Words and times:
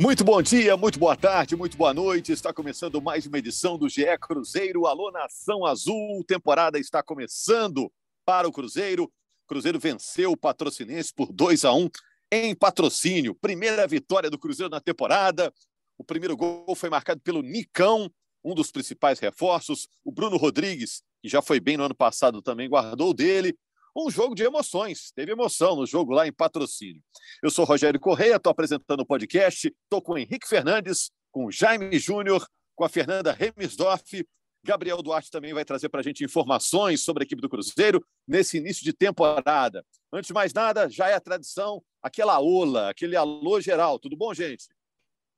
Muito 0.00 0.24
bom 0.24 0.40
dia, 0.40 0.78
muito 0.78 0.98
boa 0.98 1.14
tarde, 1.14 1.54
muito 1.54 1.76
boa 1.76 1.92
noite. 1.92 2.32
Está 2.32 2.54
começando 2.54 3.02
mais 3.02 3.26
uma 3.26 3.36
edição 3.36 3.76
do 3.76 3.86
GE 3.86 4.06
Cruzeiro. 4.18 4.86
Alô, 4.86 5.10
Nação 5.10 5.66
Azul. 5.66 6.24
Temporada 6.26 6.78
está 6.78 7.02
começando 7.02 7.92
para 8.24 8.48
o 8.48 8.50
Cruzeiro. 8.50 9.12
Cruzeiro 9.46 9.78
venceu 9.78 10.32
o 10.32 10.36
Patrocinense 10.38 11.12
por 11.14 11.30
2 11.30 11.66
a 11.66 11.74
1 11.74 11.90
em 12.32 12.54
patrocínio. 12.54 13.34
Primeira 13.34 13.86
vitória 13.86 14.30
do 14.30 14.38
Cruzeiro 14.38 14.70
na 14.70 14.80
temporada. 14.80 15.52
O 15.98 16.02
primeiro 16.02 16.34
gol 16.34 16.74
foi 16.74 16.88
marcado 16.88 17.20
pelo 17.20 17.42
Nicão, 17.42 18.10
um 18.42 18.54
dos 18.54 18.72
principais 18.72 19.18
reforços. 19.18 19.86
O 20.02 20.10
Bruno 20.10 20.38
Rodrigues, 20.38 21.02
que 21.20 21.28
já 21.28 21.42
foi 21.42 21.60
bem 21.60 21.76
no 21.76 21.84
ano 21.84 21.94
passado, 21.94 22.40
também 22.40 22.70
guardou 22.70 23.12
dele 23.12 23.54
um 23.96 24.10
jogo 24.10 24.34
de 24.34 24.42
emoções. 24.42 25.12
Teve 25.12 25.32
emoção 25.32 25.76
no 25.76 25.86
jogo 25.86 26.12
lá 26.12 26.26
em 26.26 26.32
patrocínio. 26.32 27.02
Eu 27.42 27.50
sou 27.50 27.64
Rogério 27.64 27.98
Correia, 27.98 28.36
estou 28.36 28.50
apresentando 28.50 29.00
o 29.00 29.06
podcast, 29.06 29.68
estou 29.68 30.02
com 30.02 30.12
o 30.12 30.18
Henrique 30.18 30.48
Fernandes, 30.48 31.10
com 31.30 31.46
o 31.46 31.50
Jaime 31.50 31.98
Júnior, 31.98 32.46
com 32.74 32.84
a 32.84 32.88
Fernanda 32.88 33.32
Remisdorf. 33.32 34.26
Gabriel 34.62 35.02
Duarte 35.02 35.30
também 35.30 35.54
vai 35.54 35.64
trazer 35.64 35.88
para 35.88 36.00
a 36.00 36.02
gente 36.02 36.22
informações 36.22 37.02
sobre 37.02 37.22
a 37.22 37.24
equipe 37.24 37.40
do 37.40 37.48
Cruzeiro 37.48 38.04
nesse 38.28 38.58
início 38.58 38.84
de 38.84 38.92
temporada. 38.92 39.84
Antes 40.12 40.28
de 40.28 40.34
mais 40.34 40.52
nada, 40.52 40.88
já 40.88 41.08
é 41.08 41.14
a 41.14 41.20
tradição, 41.20 41.82
aquela 42.02 42.40
ola, 42.40 42.90
aquele 42.90 43.16
alô 43.16 43.60
geral. 43.60 43.98
Tudo 43.98 44.16
bom, 44.16 44.34
gente? 44.34 44.66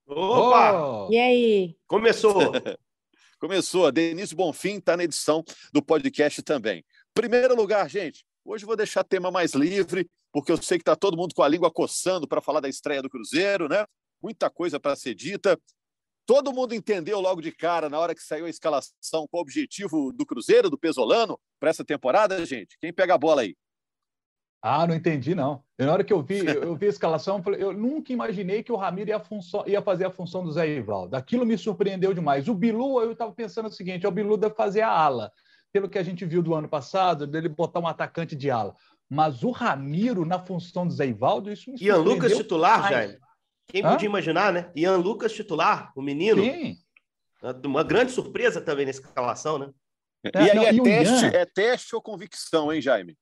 Opa! 0.07 1.07
Oh! 1.07 1.13
E 1.13 1.19
aí? 1.19 1.77
Começou! 1.87 2.35
Começou. 3.39 3.87
A 3.87 3.91
Denise 3.91 4.37
Bonfim 4.37 4.79
está 4.79 4.97
na 4.97 5.03
edição 5.03 5.45
do 5.73 5.83
podcast 5.83 6.41
também. 6.43 6.85
Primeiro 7.13 7.57
lugar, 7.57 7.91
gente, 7.91 8.25
Hoje 8.45 8.67
vou 8.67 8.77
deixar 8.77 9.05
tema 9.05 9.31
mais 9.31 9.55
livre, 9.55 10.11
porque 10.33 10.51
eu 10.51 10.61
sei 10.61 10.77
que 10.77 10.83
está 10.83 10.97
todo 10.97 11.17
mundo 11.17 11.35
com 11.35 11.43
a 11.43 11.49
língua 11.49 11.71
coçando 11.71 12.27
para 12.27 12.41
falar 12.41 12.61
da 12.61 12.69
estreia 12.69 13.01
do 13.01 13.09
Cruzeiro, 13.09 13.69
né? 13.69 13.85
Muita 14.21 14.51
coisa 14.51 14.81
para 14.81 14.97
ser 14.97 15.15
dita. 15.15 15.59
Todo 16.27 16.53
mundo 16.53 16.75
entendeu 16.75 17.21
logo 17.21 17.41
de 17.41 17.53
cara, 17.53 17.89
na 17.89 17.99
hora 17.99 18.15
que 18.15 18.23
saiu 18.23 18.47
a 18.47 18.51
escalação, 18.51 19.27
qual 19.31 19.41
o 19.41 19.43
objetivo 19.43 20.13
do 20.13 20.27
Cruzeiro, 20.27 20.69
do 20.69 20.79
Pesolano, 20.79 21.39
para 21.61 21.71
essa 21.71 21.85
temporada, 21.85 22.45
gente? 22.45 22.77
Quem 22.81 22.93
pega 22.93 23.15
a 23.15 23.19
bola 23.19 23.43
aí? 23.43 23.57
Ah, 24.61 24.87
não 24.87 24.95
entendi, 24.95 25.35
não. 25.35 25.65
Na 25.77 25.93
hora 25.93 26.05
que 26.05 26.13
eu 26.13 26.23
vi, 26.23 26.45
eu 26.47 26.77
vi 26.77 26.87
a 26.87 26.91
escalação, 26.91 27.43
eu 27.59 27.73
nunca 27.73 28.13
imaginei 28.13 28.63
que 28.63 28.71
o 28.71 28.77
Ramiro 28.77 29.11
ia, 29.11 29.23
ia, 29.67 29.83
fazer 29.83 30.05
a 30.05 30.11
função 30.11 30.45
do 30.45 30.53
Zé 30.53 30.69
Ivaldo. 30.69 31.17
Aquilo 31.17 31.45
me 31.45 31.59
surpreendeu 31.59 32.15
demais. 32.15 32.49
O 32.49 32.55
Bilu, 32.55 33.01
eu 33.01 33.13
estava 33.13 33.33
pensando 33.33 33.67
o 33.67 33.73
seguinte: 33.73 34.07
o 34.07 34.11
Bilu 34.13 34.37
deve 34.37 34.55
fazer 34.55 34.83
a 34.83 34.91
ala 34.91 35.33
pelo 35.73 35.89
que 35.89 35.99
a 35.99 36.03
gente 36.03 36.25
viu 36.25 36.43
do 36.43 36.55
ano 36.55 36.69
passado, 36.69 37.27
dele 37.27 37.49
botar 37.49 37.81
um 37.81 37.87
atacante 37.87 38.37
de 38.37 38.51
ala. 38.51 38.77
Mas 39.09 39.43
o 39.43 39.51
Ramiro, 39.51 40.25
na 40.25 40.39
função 40.39 40.87
do 40.87 40.93
Zé 40.93 41.07
Ivaldo, 41.07 41.51
isso 41.51 41.71
me 41.71 41.79
Ian 41.81 41.99
Lucas 41.99 42.37
titular, 42.37 42.89
Jair. 42.89 43.19
Quem 43.67 43.85
Hã? 43.85 43.93
podia 43.93 44.07
imaginar, 44.07 44.53
né? 44.53 44.71
Ian 44.77 44.97
Lucas 44.99 45.33
titular, 45.33 45.93
o 45.97 46.03
menino. 46.03 46.43
Sim. 46.43 46.77
Uma 47.65 47.83
grande 47.83 48.13
surpresa 48.13 48.61
também 48.61 48.87
nessa 48.87 49.01
escalação, 49.01 49.59
né? 49.59 49.71
É, 50.25 50.31
e 50.45 50.51
aí 50.51 50.57
não, 50.57 50.65
é, 50.65 50.73
e 50.73 50.83
teste, 50.83 51.25
Ian... 51.25 51.31
é 51.31 51.47
teste 51.47 51.95
ou 51.95 52.03
convicção, 52.03 52.73
hein, 52.73 52.81
Jaime? 52.81 53.19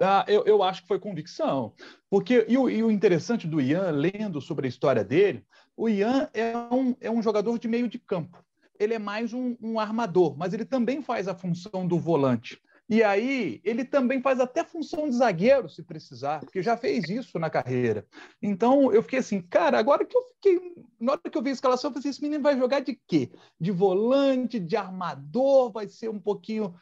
Ah, 0.00 0.24
eu, 0.28 0.44
eu 0.44 0.62
acho 0.62 0.82
que 0.82 0.88
foi 0.88 0.98
convicção. 0.98 1.74
Porque, 2.10 2.44
e 2.48 2.58
o, 2.58 2.68
e 2.68 2.82
o 2.82 2.90
interessante 2.90 3.46
do 3.46 3.60
Ian, 3.60 3.90
lendo 3.90 4.40
sobre 4.40 4.66
a 4.66 4.68
história 4.68 5.02
dele, 5.02 5.44
o 5.76 5.88
Ian 5.88 6.28
é 6.34 6.56
um, 6.56 6.94
é 7.00 7.10
um 7.10 7.22
jogador 7.22 7.58
de 7.58 7.66
meio 7.66 7.88
de 7.88 7.98
campo 7.98 8.44
ele 8.78 8.94
é 8.94 8.98
mais 8.98 9.32
um, 9.32 9.56
um, 9.60 9.78
armador, 9.78 10.36
mas 10.36 10.52
ele 10.52 10.64
também 10.64 11.02
faz 11.02 11.28
a 11.28 11.34
função 11.34 11.86
do 11.86 11.98
volante. 11.98 12.60
E 12.90 13.02
aí, 13.02 13.60
ele 13.64 13.84
também 13.84 14.22
faz 14.22 14.40
até 14.40 14.64
função 14.64 15.10
de 15.10 15.16
zagueiro, 15.16 15.68
se 15.68 15.82
precisar, 15.82 16.40
porque 16.40 16.62
já 16.62 16.74
fez 16.74 17.06
isso 17.10 17.38
na 17.38 17.50
carreira. 17.50 18.06
Então, 18.40 18.90
eu 18.90 19.02
fiquei 19.02 19.18
assim, 19.18 19.42
cara, 19.42 19.78
agora 19.78 20.06
que 20.06 20.16
eu 20.16 20.22
fiquei. 20.34 20.74
Na 20.98 21.12
hora 21.12 21.20
que 21.20 21.36
eu 21.36 21.42
vi 21.42 21.50
a 21.50 21.52
escalação, 21.52 21.88
eu 21.88 21.92
falei 21.92 22.00
assim: 22.00 22.08
esse 22.08 22.22
menino 22.22 22.42
vai 22.42 22.56
jogar 22.56 22.80
de 22.80 22.98
quê? 23.06 23.30
De 23.60 23.70
volante, 23.70 24.58
de 24.58 24.74
armador, 24.74 25.70
vai 25.70 25.86
ser 25.86 26.08
um 26.08 26.18
pouquinho. 26.18 26.74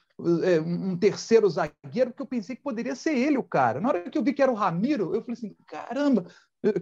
É, 0.45 0.59
um 0.61 0.97
terceiro 0.97 1.47
zagueiro, 1.47 2.11
porque 2.11 2.23
eu 2.23 2.27
pensei 2.27 2.57
que 2.57 2.63
poderia 2.63 2.95
ser 2.95 3.15
ele 3.19 3.37
o 3.37 3.43
cara. 3.43 3.83
Na 3.83 3.89
hora 3.89 4.09
que 4.09 4.17
eu 4.17 4.23
vi 4.23 4.33
que 4.33 4.41
era 4.41 4.51
o 4.51 4.55
Ramiro, 4.55 5.15
eu 5.15 5.21
falei 5.21 5.35
assim: 5.35 5.57
caramba, 5.67 6.27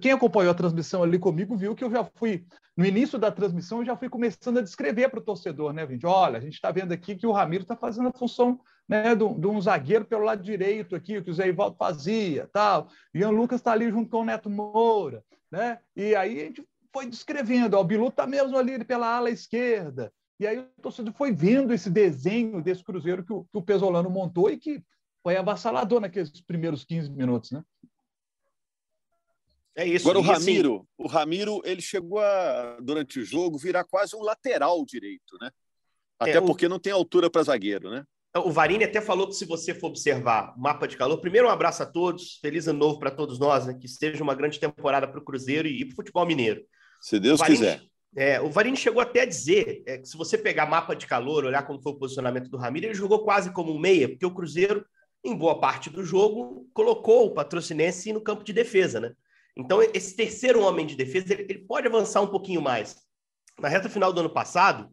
quem 0.00 0.12
acompanhou 0.12 0.50
a 0.50 0.54
transmissão 0.54 1.02
ali 1.02 1.18
comigo 1.18 1.56
viu 1.56 1.74
que 1.74 1.84
eu 1.84 1.90
já 1.90 2.04
fui, 2.04 2.46
no 2.76 2.84
início 2.84 3.18
da 3.18 3.30
transmissão, 3.30 3.78
eu 3.78 3.86
já 3.86 3.96
fui 3.96 4.08
começando 4.08 4.58
a 4.58 4.62
descrever 4.62 5.08
para 5.08 5.20
o 5.20 5.24
torcedor, 5.24 5.72
né, 5.72 5.84
Vinte? 5.86 6.06
Olha, 6.06 6.38
a 6.38 6.40
gente 6.40 6.54
está 6.54 6.70
vendo 6.70 6.92
aqui 6.92 7.14
que 7.14 7.26
o 7.26 7.32
Ramiro 7.32 7.62
está 7.62 7.76
fazendo 7.76 8.08
a 8.08 8.18
função 8.18 8.60
né, 8.88 9.14
de, 9.14 9.24
um 9.24 9.60
zagueiro 9.60 10.04
pelo 10.04 10.24
lado 10.24 10.42
direito 10.42 10.96
aqui, 10.96 11.18
o 11.18 11.24
que 11.24 11.30
o 11.30 11.34
Zé 11.34 11.48
Ivaldo 11.48 11.76
fazia, 11.76 12.48
tal. 12.52 12.88
Ian 13.14 13.30
Lucas 13.30 13.60
está 13.60 13.72
ali 13.72 13.90
junto 13.90 14.10
com 14.10 14.20
o 14.20 14.24
Neto 14.24 14.50
Moura, 14.50 15.24
né? 15.50 15.78
E 15.96 16.14
aí 16.14 16.40
a 16.40 16.44
gente 16.44 16.66
foi 16.92 17.06
descrevendo, 17.06 17.76
ó, 17.76 17.80
o 17.80 17.84
Bilu 17.84 18.08
está 18.08 18.26
mesmo 18.26 18.56
ali 18.56 18.84
pela 18.84 19.16
ala 19.16 19.30
esquerda. 19.30 20.12
E 20.38 20.46
aí 20.46 20.58
o 20.58 20.82
torcedor 20.82 21.12
foi 21.14 21.32
vendo 21.32 21.72
esse 21.72 21.88
desenho 21.88 22.62
desse 22.62 22.82
Cruzeiro 22.82 23.24
que 23.24 23.32
o, 23.32 23.44
que 23.44 23.58
o 23.58 23.62
Pesolano 23.62 24.10
montou 24.10 24.50
e 24.50 24.56
que 24.56 24.82
foi 25.22 25.36
avassalador 25.36 26.00
naqueles 26.00 26.40
primeiros 26.42 26.84
15 26.84 27.10
minutos, 27.10 27.52
né? 27.52 27.62
É 29.76 29.86
isso. 29.86 30.08
Agora 30.08 30.18
o 30.18 30.22
Ramiro, 30.22 30.74
assim... 30.76 30.86
o 30.98 31.08
Ramiro, 31.08 31.60
ele 31.64 31.82
chegou 31.82 32.20
a, 32.20 32.78
durante 32.80 33.18
o 33.18 33.24
jogo, 33.24 33.58
virar 33.58 33.84
quase 33.84 34.14
um 34.14 34.22
lateral 34.22 34.84
direito, 34.84 35.36
né? 35.40 35.50
Até 36.18 36.36
é, 36.36 36.40
porque 36.40 36.68
não 36.68 36.78
tem 36.78 36.92
altura 36.92 37.28
para 37.28 37.42
zagueiro, 37.42 37.90
né? 37.90 38.04
O 38.36 38.50
Varini 38.50 38.82
até 38.82 39.00
falou 39.00 39.28
que 39.28 39.34
se 39.34 39.44
você 39.44 39.72
for 39.72 39.88
observar 39.88 40.54
o 40.56 40.60
mapa 40.60 40.88
de 40.88 40.96
calor, 40.96 41.20
primeiro 41.20 41.46
um 41.46 41.50
abraço 41.50 41.84
a 41.84 41.86
todos, 41.86 42.38
feliz 42.40 42.66
ano 42.66 42.80
novo 42.80 42.98
para 42.98 43.10
todos 43.10 43.38
nós, 43.38 43.66
né? 43.66 43.74
Que 43.74 43.86
seja 43.86 44.24
uma 44.24 44.34
grande 44.34 44.58
temporada 44.58 45.06
para 45.06 45.20
o 45.20 45.24
Cruzeiro 45.24 45.68
e 45.68 45.84
para 45.84 45.92
o 45.92 45.96
futebol 45.96 46.26
mineiro. 46.26 46.60
Se 47.00 47.20
Deus 47.20 47.38
Varini, 47.38 47.58
quiser. 47.58 47.82
É, 48.16 48.40
o 48.40 48.50
Varini 48.50 48.76
chegou 48.76 49.00
até 49.00 49.20
a 49.20 49.26
dizer 49.26 49.84
é, 49.86 49.98
que 49.98 50.08
se 50.08 50.16
você 50.16 50.36
pegar 50.36 50.66
mapa 50.66 50.94
de 50.96 51.06
calor, 51.06 51.44
olhar 51.44 51.64
como 51.64 51.80
foi 51.80 51.92
o 51.92 51.98
posicionamento 51.98 52.48
do 52.48 52.56
Ramiro, 52.56 52.86
ele 52.86 52.94
jogou 52.94 53.24
quase 53.24 53.52
como 53.52 53.72
um 53.72 53.78
meia, 53.78 54.08
porque 54.08 54.26
o 54.26 54.34
Cruzeiro, 54.34 54.84
em 55.22 55.36
boa 55.36 55.60
parte 55.60 55.88
do 55.88 56.02
jogo, 56.02 56.68
colocou 56.72 57.26
o 57.26 57.34
patrocinense 57.34 58.12
no 58.12 58.20
campo 58.20 58.42
de 58.42 58.52
defesa, 58.52 58.98
né? 58.98 59.12
Então, 59.56 59.80
esse 59.82 60.16
terceiro 60.16 60.60
homem 60.60 60.86
de 60.86 60.96
defesa, 60.96 61.32
ele, 61.32 61.46
ele 61.48 61.58
pode 61.60 61.86
avançar 61.86 62.20
um 62.20 62.26
pouquinho 62.26 62.60
mais. 62.60 62.96
Na 63.58 63.68
reta 63.68 63.88
final 63.88 64.12
do 64.12 64.20
ano 64.20 64.30
passado, 64.30 64.90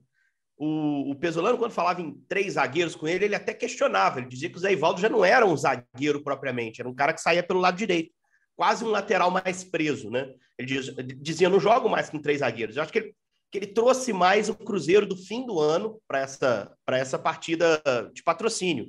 o, 0.57 1.11
o 1.11 1.15
Pesolano, 1.15 1.57
quando 1.57 1.71
falava 1.71 2.01
em 2.01 2.13
três 2.29 2.53
zagueiros 2.53 2.95
com 2.95 3.07
ele, 3.07 3.25
ele 3.25 3.35
até 3.35 3.51
questionava. 3.53 4.19
Ele 4.19 4.27
dizia 4.27 4.49
que 4.49 4.57
o 4.57 4.59
Zé 4.59 4.71
Ivaldo 4.71 5.01
já 5.01 5.09
não 5.09 5.25
era 5.25 5.43
um 5.43 5.57
zagueiro 5.57 6.23
propriamente, 6.23 6.79
era 6.79 6.89
um 6.89 6.93
cara 6.93 7.13
que 7.13 7.21
saía 7.21 7.41
pelo 7.41 7.59
lado 7.59 7.77
direito, 7.77 8.13
quase 8.55 8.85
um 8.85 8.89
lateral 8.89 9.31
mais 9.31 9.63
preso, 9.63 10.11
né? 10.11 10.31
Ele 10.59 10.67
diz, 10.67 10.95
dizia: 11.19 11.49
não 11.49 11.59
jogo 11.59 11.89
mais 11.89 12.11
com 12.11 12.21
três 12.21 12.39
zagueiros. 12.39 12.77
Eu 12.77 12.83
acho 12.83 12.91
que 12.91 12.99
ele, 12.99 13.15
que 13.51 13.57
ele 13.57 13.67
trouxe 13.67 14.13
mais 14.13 14.49
o 14.49 14.55
Cruzeiro 14.55 15.07
do 15.07 15.17
fim 15.17 15.47
do 15.47 15.59
ano 15.59 15.99
para 16.07 16.19
essa, 16.19 16.71
essa 16.89 17.17
partida 17.17 17.81
de 18.13 18.21
patrocínio. 18.21 18.85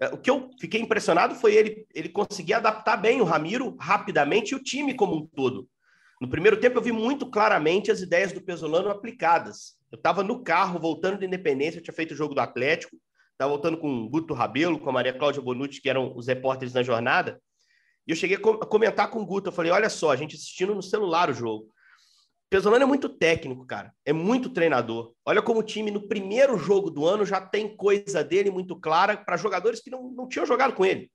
É, 0.00 0.08
o 0.08 0.18
que 0.18 0.30
eu 0.30 0.50
fiquei 0.58 0.80
impressionado 0.80 1.34
foi 1.34 1.54
ele, 1.54 1.86
ele 1.94 2.08
conseguir 2.08 2.54
adaptar 2.54 2.96
bem 2.96 3.20
o 3.20 3.24
Ramiro 3.24 3.76
rapidamente 3.78 4.52
e 4.52 4.54
o 4.54 4.62
time 4.62 4.94
como 4.94 5.14
um 5.14 5.26
todo. 5.26 5.68
No 6.20 6.28
primeiro 6.28 6.58
tempo, 6.58 6.78
eu 6.78 6.82
vi 6.82 6.92
muito 6.92 7.30
claramente 7.30 7.90
as 7.90 8.00
ideias 8.00 8.32
do 8.32 8.42
Pesolano 8.42 8.90
aplicadas. 8.90 9.78
Eu 9.90 9.96
estava 9.96 10.22
no 10.22 10.42
carro, 10.42 10.78
voltando 10.78 11.18
da 11.18 11.26
Independência, 11.26 11.78
eu 11.78 11.82
tinha 11.82 11.94
feito 11.94 12.12
o 12.12 12.16
jogo 12.16 12.34
do 12.34 12.40
Atlético, 12.40 12.96
estava 13.32 13.50
voltando 13.50 13.78
com 13.78 13.88
o 13.88 14.08
Guto 14.08 14.34
Rabelo, 14.34 14.78
com 14.78 14.90
a 14.90 14.92
Maria 14.92 15.16
Cláudia 15.16 15.42
Bonucci, 15.42 15.80
que 15.80 15.88
eram 15.88 16.16
os 16.16 16.26
repórteres 16.26 16.74
na 16.74 16.82
jornada, 16.82 17.40
e 18.06 18.12
eu 18.12 18.16
cheguei 18.16 18.36
a 18.36 18.66
comentar 18.66 19.08
com 19.08 19.20
o 19.20 19.26
Guto, 19.26 19.48
eu 19.48 19.52
falei, 19.52 19.70
olha 19.70 19.88
só, 19.88 20.10
a 20.10 20.16
gente 20.16 20.34
assistindo 20.34 20.74
no 20.74 20.82
celular 20.82 21.30
o 21.30 21.32
jogo. 21.32 21.68
Pesolano 22.50 22.82
é 22.82 22.86
muito 22.86 23.08
técnico, 23.08 23.64
cara. 23.64 23.94
É 24.04 24.12
muito 24.12 24.50
treinador. 24.50 25.14
Olha 25.24 25.40
como 25.40 25.60
o 25.60 25.62
time, 25.62 25.88
no 25.88 26.08
primeiro 26.08 26.58
jogo 26.58 26.90
do 26.90 27.06
ano, 27.06 27.24
já 27.24 27.40
tem 27.40 27.76
coisa 27.76 28.24
dele 28.24 28.50
muito 28.50 28.74
clara 28.74 29.16
para 29.16 29.36
jogadores 29.36 29.80
que 29.80 29.88
não, 29.88 30.10
não 30.10 30.28
tinham 30.28 30.44
jogado 30.44 30.74
com 30.74 30.84
ele. 30.84 31.08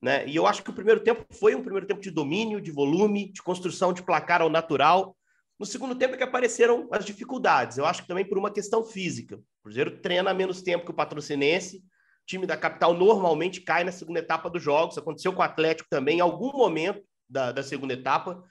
Né? 0.00 0.26
E 0.26 0.34
eu 0.34 0.46
acho 0.46 0.62
que 0.62 0.70
o 0.70 0.72
primeiro 0.72 1.00
tempo 1.00 1.26
foi 1.38 1.54
um 1.54 1.62
primeiro 1.62 1.86
tempo 1.86 2.00
de 2.00 2.10
domínio, 2.10 2.58
de 2.58 2.70
volume, 2.70 3.30
de 3.30 3.42
construção 3.42 3.92
de 3.92 4.02
placar 4.02 4.40
ao 4.40 4.48
natural. 4.48 5.14
No 5.58 5.66
segundo 5.66 5.94
tempo 5.94 6.14
é 6.14 6.16
que 6.16 6.24
apareceram 6.24 6.88
as 6.90 7.04
dificuldades. 7.04 7.76
Eu 7.76 7.84
acho 7.84 8.02
que 8.02 8.08
também 8.08 8.24
por 8.24 8.38
uma 8.38 8.50
questão 8.50 8.82
física. 8.82 9.36
O 9.36 9.64
Cruzeiro 9.64 10.00
treina 10.00 10.32
menos 10.32 10.62
tempo 10.62 10.86
que 10.86 10.90
o 10.90 10.94
Patrocinense. 10.94 11.78
O 11.78 12.26
time 12.26 12.46
da 12.46 12.56
capital 12.56 12.94
normalmente 12.94 13.60
cai 13.60 13.84
na 13.84 13.92
segunda 13.92 14.20
etapa 14.20 14.48
dos 14.48 14.62
jogos. 14.62 14.96
Aconteceu 14.96 15.34
com 15.34 15.40
o 15.40 15.44
Atlético 15.44 15.90
também, 15.90 16.18
em 16.18 16.22
algum 16.22 16.56
momento 16.56 17.02
da, 17.28 17.52
da 17.52 17.62
segunda 17.62 17.92
etapa. 17.92 18.42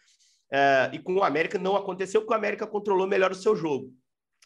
É, 0.51 0.89
e 0.93 0.99
com 0.99 1.15
o 1.15 1.23
América 1.23 1.57
não 1.57 1.75
aconteceu, 1.75 2.21
porque 2.21 2.33
o 2.33 2.37
América 2.37 2.65
controlou 2.65 3.07
melhor 3.07 3.31
o 3.31 3.35
seu 3.35 3.55
jogo. 3.55 3.93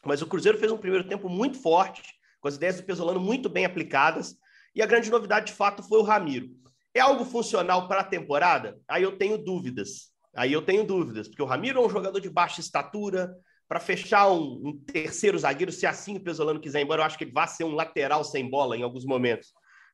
Mas 0.05 0.21
o 0.21 0.27
Cruzeiro 0.27 0.57
fez 0.57 0.71
um 0.71 0.77
primeiro 0.77 1.07
tempo 1.07 1.29
muito 1.29 1.61
forte, 1.61 2.01
com 2.39 2.47
as 2.47 2.55
ideias 2.55 2.77
do 2.77 2.83
Pesolano 2.83 3.19
muito 3.19 3.49
bem 3.49 3.65
aplicadas, 3.65 4.35
e 4.75 4.81
a 4.81 4.85
grande 4.85 5.11
novidade, 5.11 5.47
de 5.47 5.53
fato, 5.53 5.83
foi 5.83 5.99
o 5.99 6.03
Ramiro. 6.03 6.47
É 6.93 6.99
algo 6.99 7.23
funcional 7.23 7.87
para 7.87 8.01
a 8.01 8.05
temporada? 8.05 8.79
Aí 8.87 9.03
eu 9.03 9.17
tenho 9.17 9.37
dúvidas. 9.37 10.11
Aí 10.35 10.51
eu 10.51 10.61
tenho 10.61 10.83
dúvidas, 10.83 11.27
porque 11.27 11.43
o 11.43 11.45
Ramiro 11.45 11.81
é 11.81 11.85
um 11.85 11.89
jogador 11.89 12.19
de 12.19 12.29
baixa 12.29 12.61
estatura, 12.61 13.35
para 13.71 13.79
fechar 13.79 14.29
um, 14.29 14.61
um, 14.65 14.77
terceiro 14.85 15.39
zagueiro, 15.39 15.71
se 15.71 15.85
assim 15.85 16.17
o 16.17 16.19
Pesolano 16.19 16.59
quiser 16.59 16.81
ir 16.81 16.83
embora, 16.83 17.01
eu 17.01 17.05
acho 17.05 17.17
que 17.17 17.23
ele 17.23 17.31
vai 17.31 17.47
ser 17.47 17.63
um 17.63 17.73
lateral 17.73 18.21
sem 18.21 18.49
bola 18.49 18.75
em 18.75 18.83
alguns 18.83 19.05
momentos. 19.05 19.53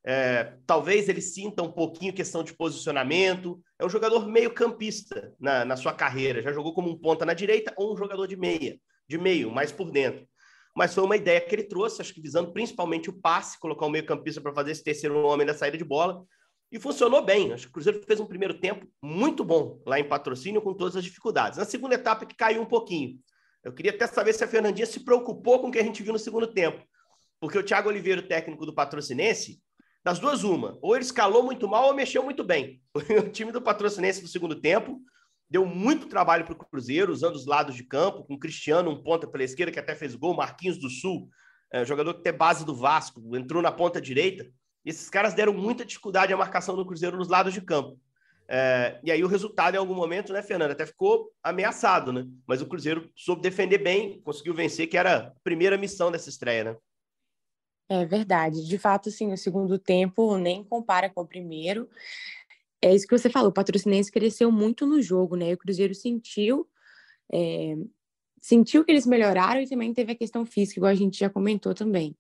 É, 0.10 0.54
talvez 0.66 1.10
ele 1.10 1.20
sinta 1.20 1.62
um 1.62 1.70
pouquinho 1.70 2.14
questão 2.14 2.42
de 2.42 2.54
posicionamento. 2.54 3.62
É 3.78 3.86
um 3.86 3.90
jogador 3.90 4.26
meio 4.26 4.54
campista 4.54 5.36
na, 5.38 5.66
na 5.66 5.76
sua 5.76 5.94
carreira. 5.94 6.42
Já 6.42 6.54
jogou 6.54 6.74
como 6.74 6.90
um 6.90 6.98
ponta 6.98 7.26
na 7.26 7.34
direita 7.34 7.74
ou 7.76 7.94
um 7.94 7.98
jogador 7.98 8.26
de 8.26 8.38
meia, 8.38 8.80
de 9.06 9.18
meio, 9.18 9.52
mais 9.52 9.70
por 9.70 9.92
dentro. 9.92 10.26
Mas 10.74 10.94
foi 10.94 11.04
uma 11.04 11.18
ideia 11.18 11.42
que 11.42 11.54
ele 11.54 11.64
trouxe, 11.64 12.02
acho 12.02 12.14
que 12.14 12.22
visando 12.22 12.54
principalmente 12.54 13.10
o 13.10 13.20
passe, 13.20 13.60
colocar 13.60 13.86
o 13.86 13.90
meio 13.90 14.06
campista 14.06 14.40
para 14.40 14.54
fazer 14.54 14.72
esse 14.72 14.84
terceiro 14.84 15.26
homem 15.26 15.46
da 15.46 15.54
saída 15.54 15.78
de 15.78 15.84
bola. 15.84 16.24
E 16.72 16.80
funcionou 16.80 17.22
bem. 17.22 17.52
Acho 17.52 17.66
que 17.66 17.70
o 17.72 17.74
Cruzeiro 17.74 18.02
fez 18.08 18.22
um 18.22 18.26
primeiro 18.26 18.54
tempo 18.54 18.88
muito 19.04 19.44
bom 19.44 19.82
lá 19.86 20.00
em 20.00 20.08
patrocínio, 20.08 20.62
com 20.62 20.74
todas 20.74 20.96
as 20.96 21.04
dificuldades. 21.04 21.60
Na 21.60 21.66
segunda 21.66 21.96
etapa, 21.96 22.26
que 22.26 22.36
caiu 22.36 22.62
um 22.62 22.66
pouquinho. 22.66 23.20
Eu 23.62 23.74
queria 23.74 23.92
até 23.92 24.08
saber 24.08 24.32
se 24.32 24.42
a 24.42 24.48
Fernandinha 24.48 24.86
se 24.86 25.02
preocupou 25.02 25.60
com 25.60 25.68
o 25.68 25.72
que 25.72 25.80
a 25.80 25.84
gente 25.84 26.02
viu 26.02 26.14
no 26.14 26.20
segundo 26.20 26.48
tempo. 26.48 26.82
Porque 27.42 27.58
o 27.58 27.64
Thiago 27.64 27.90
Oliveira, 27.90 28.22
o 28.22 28.28
técnico 28.28 28.66
do 28.66 28.74
Patrocinense, 28.74 29.62
das 30.08 30.20
duas, 30.20 30.46
uma. 30.46 30.78
Ou 30.82 30.96
ele 30.96 31.04
escalou 31.04 31.44
muito 31.44 31.68
mal 31.68 31.88
ou 31.88 31.94
mexeu 31.94 32.24
muito 32.24 32.42
bem. 32.42 32.82
O 32.96 33.30
time 33.30 33.52
do 33.52 33.62
Patrocinense 33.62 34.22
no 34.22 34.28
segundo 34.30 34.56
tempo 34.56 35.02
deu 35.50 35.66
muito 35.66 36.08
trabalho 36.08 36.46
para 36.46 36.54
o 36.54 36.58
Cruzeiro, 36.58 37.12
usando 37.12 37.36
os 37.36 37.46
lados 37.46 37.76
de 37.76 37.84
campo, 37.84 38.24
com 38.24 38.36
o 38.36 38.40
Cristiano, 38.40 38.90
um 38.90 39.04
ponta 39.04 39.28
pela 39.28 39.44
esquerda, 39.44 39.70
que 39.70 39.80
até 39.80 39.94
fez 39.96 40.16
gol, 40.16 40.34
Marquinhos 40.34 40.78
do 40.78 40.90
Sul, 40.90 41.28
é, 41.74 41.84
jogador 41.84 42.14
que 42.14 42.22
tem 42.22 42.32
base 42.32 42.66
do 42.66 42.74
Vasco, 42.74 43.22
entrou 43.36 43.62
na 43.62 43.70
ponta 43.70 44.00
direita. 44.00 44.50
Esses 44.86 45.10
caras 45.10 45.34
deram 45.34 45.52
muita 45.52 45.84
dificuldade 45.84 46.32
à 46.32 46.38
marcação 46.38 46.78
do 46.78 46.86
Cruzeiro 46.86 47.18
nos 47.18 47.28
lados 47.28 47.54
de 47.54 47.60
campo. 47.60 48.00
É, 48.48 49.02
e 49.04 49.12
aí 49.12 49.22
o 49.26 49.28
resultado, 49.28 49.76
em 49.76 49.78
algum 49.78 49.96
momento, 49.96 50.32
né, 50.32 50.42
Fernanda, 50.42 50.72
até 50.72 50.86
ficou 50.86 51.34
ameaçado, 51.44 52.14
né? 52.14 52.26
Mas 52.48 52.62
o 52.62 52.66
Cruzeiro 52.66 53.12
soube 53.14 53.42
defender 53.42 53.80
bem, 53.80 54.22
conseguiu 54.22 54.54
vencer, 54.54 54.88
que 54.88 54.98
era 54.98 55.18
a 55.18 55.32
primeira 55.44 55.78
missão 55.78 56.10
dessa 56.10 56.30
estreia, 56.30 56.64
né? 56.64 56.78
É 57.90 58.06
verdade. 58.06 58.66
De 58.66 58.78
fato, 58.78 59.10
sim, 59.10 59.32
o 59.32 59.38
segundo 59.38 59.80
tempo 59.80 60.38
nem 60.38 60.64
compara 60.64 61.10
com 61.10 61.22
o 61.22 61.28
primeiro. 61.28 61.90
É 62.82 62.94
isso 62.96 63.08
que 63.08 63.18
você 63.18 63.30
falou, 63.30 63.50
o 63.50 63.54
Patrocinense 63.54 64.12
cresceu 64.12 64.52
muito 64.52 64.86
no 64.88 65.02
jogo, 65.02 65.36
né? 65.36 65.52
E 65.52 65.54
o 65.54 65.58
Cruzeiro 65.58 65.96
sentiu, 65.96 66.68
é, 67.34 67.76
sentiu 68.42 68.86
que 68.86 68.92
eles 68.92 69.06
melhoraram 69.08 69.62
e 69.62 69.70
também 69.70 69.94
teve 69.94 70.14
a 70.14 70.16
questão 70.16 70.46
física, 70.46 70.80
igual 70.80 70.92
a 70.92 70.96
gente 70.96 71.20
já 71.20 71.30
comentou 71.30 71.74
também. 71.76 72.16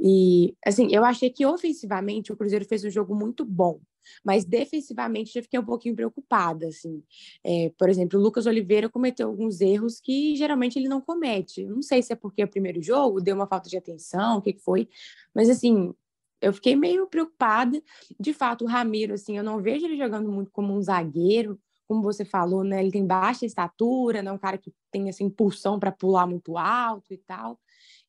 E, 0.00 0.54
assim, 0.66 0.88
eu 0.92 1.04
achei 1.04 1.30
que 1.30 1.46
ofensivamente 1.46 2.32
o 2.32 2.36
Cruzeiro 2.36 2.64
fez 2.66 2.84
um 2.84 2.90
jogo 2.90 3.14
muito 3.14 3.44
bom, 3.44 3.80
mas 4.24 4.44
defensivamente 4.44 5.36
eu 5.36 5.42
fiquei 5.42 5.58
um 5.58 5.64
pouquinho 5.64 5.94
preocupada, 5.94 6.66
assim. 6.68 7.02
É, 7.44 7.72
por 7.78 7.88
exemplo, 7.88 8.18
o 8.18 8.22
Lucas 8.22 8.46
Oliveira 8.46 8.88
cometeu 8.88 9.28
alguns 9.28 9.60
erros 9.60 10.00
que 10.00 10.36
geralmente 10.36 10.78
ele 10.78 10.88
não 10.88 11.00
comete. 11.00 11.64
Não 11.64 11.82
sei 11.82 12.02
se 12.02 12.12
é 12.12 12.16
porque 12.16 12.42
é 12.42 12.44
o 12.44 12.50
primeiro 12.50 12.82
jogo, 12.82 13.20
deu 13.20 13.34
uma 13.34 13.46
falta 13.46 13.68
de 13.68 13.76
atenção, 13.76 14.38
o 14.38 14.42
que, 14.42 14.52
que 14.52 14.62
foi, 14.62 14.88
mas, 15.34 15.48
assim, 15.48 15.92
eu 16.40 16.52
fiquei 16.52 16.74
meio 16.76 17.06
preocupada. 17.06 17.80
De 18.18 18.32
fato, 18.32 18.64
o 18.64 18.68
Ramiro, 18.68 19.14
assim, 19.14 19.38
eu 19.38 19.44
não 19.44 19.62
vejo 19.62 19.86
ele 19.86 19.96
jogando 19.96 20.30
muito 20.30 20.50
como 20.50 20.74
um 20.74 20.82
zagueiro, 20.82 21.58
como 21.86 22.02
você 22.02 22.24
falou, 22.24 22.64
né? 22.64 22.82
Ele 22.82 22.90
tem 22.90 23.06
baixa 23.06 23.46
estatura, 23.46 24.22
não 24.22 24.32
é 24.32 24.34
um 24.34 24.38
cara 24.38 24.58
que 24.58 24.72
tem 24.90 25.08
essa 25.08 25.22
impulsão 25.22 25.78
para 25.78 25.92
pular 25.92 26.26
muito 26.26 26.58
alto 26.58 27.12
e 27.12 27.18
tal. 27.18 27.60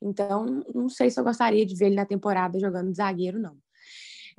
Então, 0.02 0.64
não 0.74 0.90
sei 0.90 1.10
se 1.10 1.20
eu 1.20 1.24
gostaria 1.24 1.66
de 1.66 1.76
ver 1.76 1.88
ele 1.88 1.96
na 1.96 2.06
temporada 2.06 2.60
jogando 2.60 2.92
de 2.92 2.98
zagueiro, 2.98 3.40
não. 3.40 3.58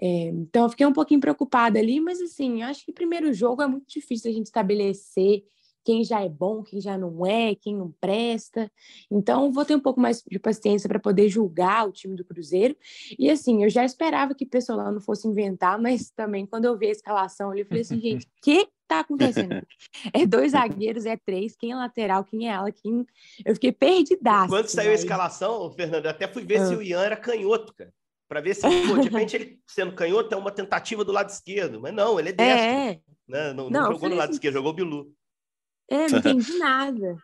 É, 0.00 0.28
então, 0.28 0.64
eu 0.64 0.70
fiquei 0.70 0.86
um 0.86 0.92
pouquinho 0.92 1.20
preocupada 1.20 1.78
ali, 1.78 2.00
mas 2.00 2.20
assim, 2.20 2.62
acho 2.62 2.84
que 2.84 2.92
primeiro 2.92 3.32
jogo 3.32 3.62
é 3.62 3.66
muito 3.66 3.86
difícil 3.88 4.30
a 4.30 4.34
gente 4.34 4.46
estabelecer 4.46 5.44
quem 5.84 6.02
já 6.02 6.22
é 6.22 6.28
bom, 6.28 6.62
quem 6.62 6.80
já 6.80 6.96
não 6.96 7.26
é, 7.26 7.54
quem 7.54 7.76
não 7.76 7.92
presta. 8.00 8.72
Então, 9.10 9.52
vou 9.52 9.64
ter 9.64 9.76
um 9.76 9.80
pouco 9.80 10.00
mais 10.00 10.22
de 10.22 10.38
paciência 10.38 10.88
para 10.88 10.98
poder 10.98 11.28
julgar 11.28 11.86
o 11.86 11.92
time 11.92 12.16
do 12.16 12.24
Cruzeiro. 12.24 12.74
E 13.18 13.30
assim, 13.30 13.62
eu 13.62 13.68
já 13.68 13.84
esperava 13.84 14.34
que 14.34 14.44
o 14.44 14.48
Pessolano 14.48 15.00
fosse 15.00 15.28
inventar, 15.28 15.78
mas 15.78 16.10
também 16.10 16.46
quando 16.46 16.64
eu 16.64 16.76
vi 16.76 16.86
a 16.86 16.92
escalação, 16.92 17.54
eu 17.54 17.66
falei 17.66 17.82
assim, 17.82 18.00
gente, 18.00 18.24
o 18.24 18.28
que 18.42 18.66
tá 18.88 19.00
acontecendo? 19.00 19.62
É 20.12 20.26
dois 20.26 20.52
zagueiros, 20.52 21.04
é 21.04 21.16
três, 21.16 21.54
quem 21.54 21.72
é 21.72 21.76
lateral, 21.76 22.24
quem 22.24 22.48
é 22.48 22.52
ala, 22.54 22.72
quem. 22.72 23.04
Eu 23.44 23.54
fiquei 23.54 23.72
perdidaço. 23.72 24.48
Quando 24.48 24.68
saiu 24.68 24.90
a 24.90 24.94
escalação, 24.94 25.70
Fernando, 25.70 26.06
eu 26.06 26.10
até 26.10 26.26
fui 26.26 26.44
ver 26.44 26.58
ah. 26.58 26.66
se 26.66 26.74
o 26.74 26.82
Ian 26.82 27.02
era 27.02 27.16
canhoto, 27.16 27.74
cara. 27.74 27.92
Para 28.28 28.40
ver 28.40 28.54
se, 28.54 28.62
pô, 28.62 28.98
de 28.98 29.08
repente, 29.08 29.36
ele 29.36 29.60
sendo 29.66 29.94
canhoto 29.94 30.34
é 30.34 30.38
uma 30.38 30.50
tentativa 30.50 31.04
do 31.04 31.12
lado 31.12 31.28
esquerdo. 31.28 31.80
Mas 31.80 31.94
não, 31.94 32.18
ele 32.18 32.30
é 32.30 32.32
destro. 32.32 32.70
É. 32.70 33.00
Né? 33.28 33.52
Não, 33.52 33.70
não, 33.70 33.82
não 33.82 33.92
jogou 33.92 34.08
no 34.08 34.16
lado 34.16 34.30
assim, 34.30 34.34
esquerdo, 34.34 34.54
jogou 34.54 34.72
o 34.72 34.74
Bilu. 34.74 35.12
É, 35.88 36.08
não 36.08 36.18
entendi 36.18 36.56
nada. 36.58 37.16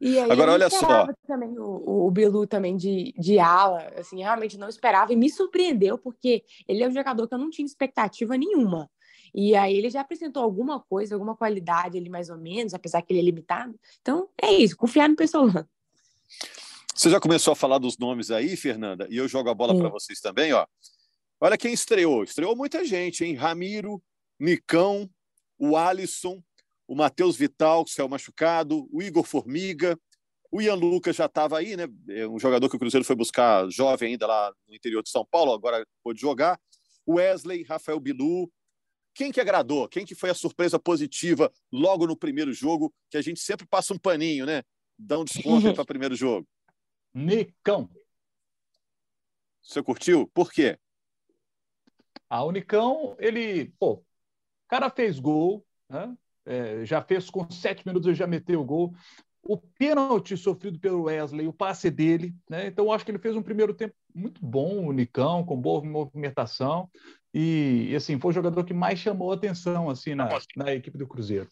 E 0.00 0.18
aí 0.18 0.30
Agora, 0.30 0.52
olha 0.52 0.68
só. 0.68 1.06
também 1.26 1.58
o, 1.58 2.06
o 2.06 2.10
Bilu 2.10 2.46
também 2.46 2.76
de, 2.76 3.14
de 3.16 3.38
ala, 3.38 3.92
assim, 3.96 4.18
realmente 4.18 4.58
não 4.58 4.68
esperava 4.68 5.12
e 5.12 5.16
me 5.16 5.30
surpreendeu, 5.30 5.96
porque 5.96 6.44
ele 6.68 6.82
é 6.82 6.88
um 6.88 6.92
jogador 6.92 7.26
que 7.26 7.34
eu 7.34 7.38
não 7.38 7.48
tinha 7.48 7.64
expectativa 7.64 8.36
nenhuma. 8.36 8.90
E 9.34 9.56
aí 9.56 9.76
ele 9.76 9.90
já 9.90 10.00
apresentou 10.00 10.42
alguma 10.42 10.80
coisa, 10.80 11.14
alguma 11.14 11.34
qualidade 11.34 11.96
ali 11.96 12.08
mais 12.08 12.28
ou 12.30 12.36
menos, 12.36 12.74
apesar 12.74 13.02
que 13.02 13.12
ele 13.12 13.20
é 13.20 13.24
limitado. 13.24 13.74
Então, 14.00 14.28
é 14.40 14.52
isso, 14.52 14.76
confiar 14.76 15.08
no 15.08 15.16
pessoal. 15.16 15.46
Você 16.94 17.10
já 17.10 17.18
começou 17.18 17.52
a 17.52 17.56
falar 17.56 17.78
dos 17.78 17.98
nomes 17.98 18.30
aí, 18.30 18.56
Fernanda, 18.56 19.08
e 19.10 19.16
eu 19.16 19.26
jogo 19.26 19.50
a 19.50 19.54
bola 19.54 19.76
para 19.76 19.88
vocês 19.88 20.20
também, 20.20 20.52
ó. 20.52 20.64
Olha 21.40 21.58
quem 21.58 21.72
estreou. 21.72 22.22
Estreou 22.22 22.54
muita 22.54 22.84
gente, 22.84 23.24
hein? 23.24 23.34
Ramiro, 23.34 24.00
Nicão, 24.38 25.10
o 25.58 25.76
Alisson, 25.76 26.40
o 26.86 26.94
Matheus 26.94 27.36
Vital, 27.36 27.84
que 27.84 27.90
saiu 27.90 28.08
machucado, 28.08 28.88
o 28.92 29.02
Igor 29.02 29.24
Formiga, 29.24 29.98
o 30.52 30.62
Ian 30.62 30.76
Lucas 30.76 31.16
já 31.16 31.26
estava 31.26 31.58
aí, 31.58 31.76
né? 31.76 31.88
É 32.10 32.28
um 32.28 32.38
jogador 32.38 32.68
que 32.70 32.76
o 32.76 32.78
Cruzeiro 32.78 33.04
foi 33.04 33.16
buscar 33.16 33.68
jovem 33.68 34.12
ainda 34.12 34.28
lá 34.28 34.52
no 34.68 34.74
interior 34.74 35.02
de 35.02 35.10
São 35.10 35.26
Paulo, 35.28 35.52
agora 35.52 35.84
pôde 36.02 36.20
jogar. 36.20 36.60
O 37.04 37.14
Wesley, 37.14 37.64
Rafael 37.64 37.98
Bilu. 37.98 38.48
Quem 39.12 39.32
que 39.32 39.40
agradou? 39.40 39.88
Quem 39.88 40.06
que 40.06 40.14
foi 40.14 40.30
a 40.30 40.34
surpresa 40.34 40.78
positiva 40.78 41.52
logo 41.72 42.06
no 42.06 42.16
primeiro 42.16 42.52
jogo? 42.52 42.94
Que 43.10 43.16
a 43.16 43.22
gente 43.22 43.40
sempre 43.40 43.66
passa 43.66 43.92
um 43.92 43.98
paninho, 43.98 44.46
né? 44.46 44.62
Dá 44.96 45.18
um 45.18 45.24
desconto 45.24 45.74
para 45.74 45.82
o 45.82 45.86
primeiro 45.86 46.14
jogo. 46.14 46.46
Nicão. 47.14 47.88
Você 49.62 49.82
curtiu? 49.82 50.28
Por 50.34 50.52
quê? 50.52 50.78
A 52.28 52.44
Unicão, 52.44 53.16
ele, 53.18 53.72
pô, 53.78 53.92
o 53.92 54.04
cara 54.68 54.90
fez 54.90 55.18
gol, 55.20 55.64
né? 55.88 56.16
é, 56.46 56.84
já 56.84 57.00
fez 57.02 57.30
com 57.30 57.48
sete 57.50 57.86
minutos, 57.86 58.06
ele 58.06 58.16
já 58.16 58.26
meteu 58.26 58.60
o 58.60 58.64
gol. 58.64 58.94
O 59.42 59.58
pênalti 59.58 60.36
sofrido 60.36 60.78
pelo 60.78 61.02
Wesley, 61.02 61.46
o 61.46 61.52
passe 61.52 61.90
dele, 61.90 62.34
né? 62.48 62.66
Então, 62.66 62.90
acho 62.90 63.04
que 63.04 63.10
ele 63.10 63.18
fez 63.18 63.36
um 63.36 63.42
primeiro 63.42 63.74
tempo 63.74 63.94
muito 64.14 64.44
bom, 64.44 64.86
o 64.86 64.92
Nicão, 64.92 65.44
com 65.44 65.60
boa 65.60 65.84
movimentação. 65.84 66.88
E, 67.32 67.88
e 67.90 67.96
assim, 67.96 68.18
foi 68.18 68.30
o 68.30 68.34
jogador 68.34 68.64
que 68.64 68.72
mais 68.72 68.98
chamou 68.98 69.32
a 69.32 69.34
atenção 69.34 69.90
assim, 69.90 70.14
na, 70.14 70.28
na 70.56 70.74
equipe 70.74 70.96
do 70.96 71.06
Cruzeiro. 71.06 71.48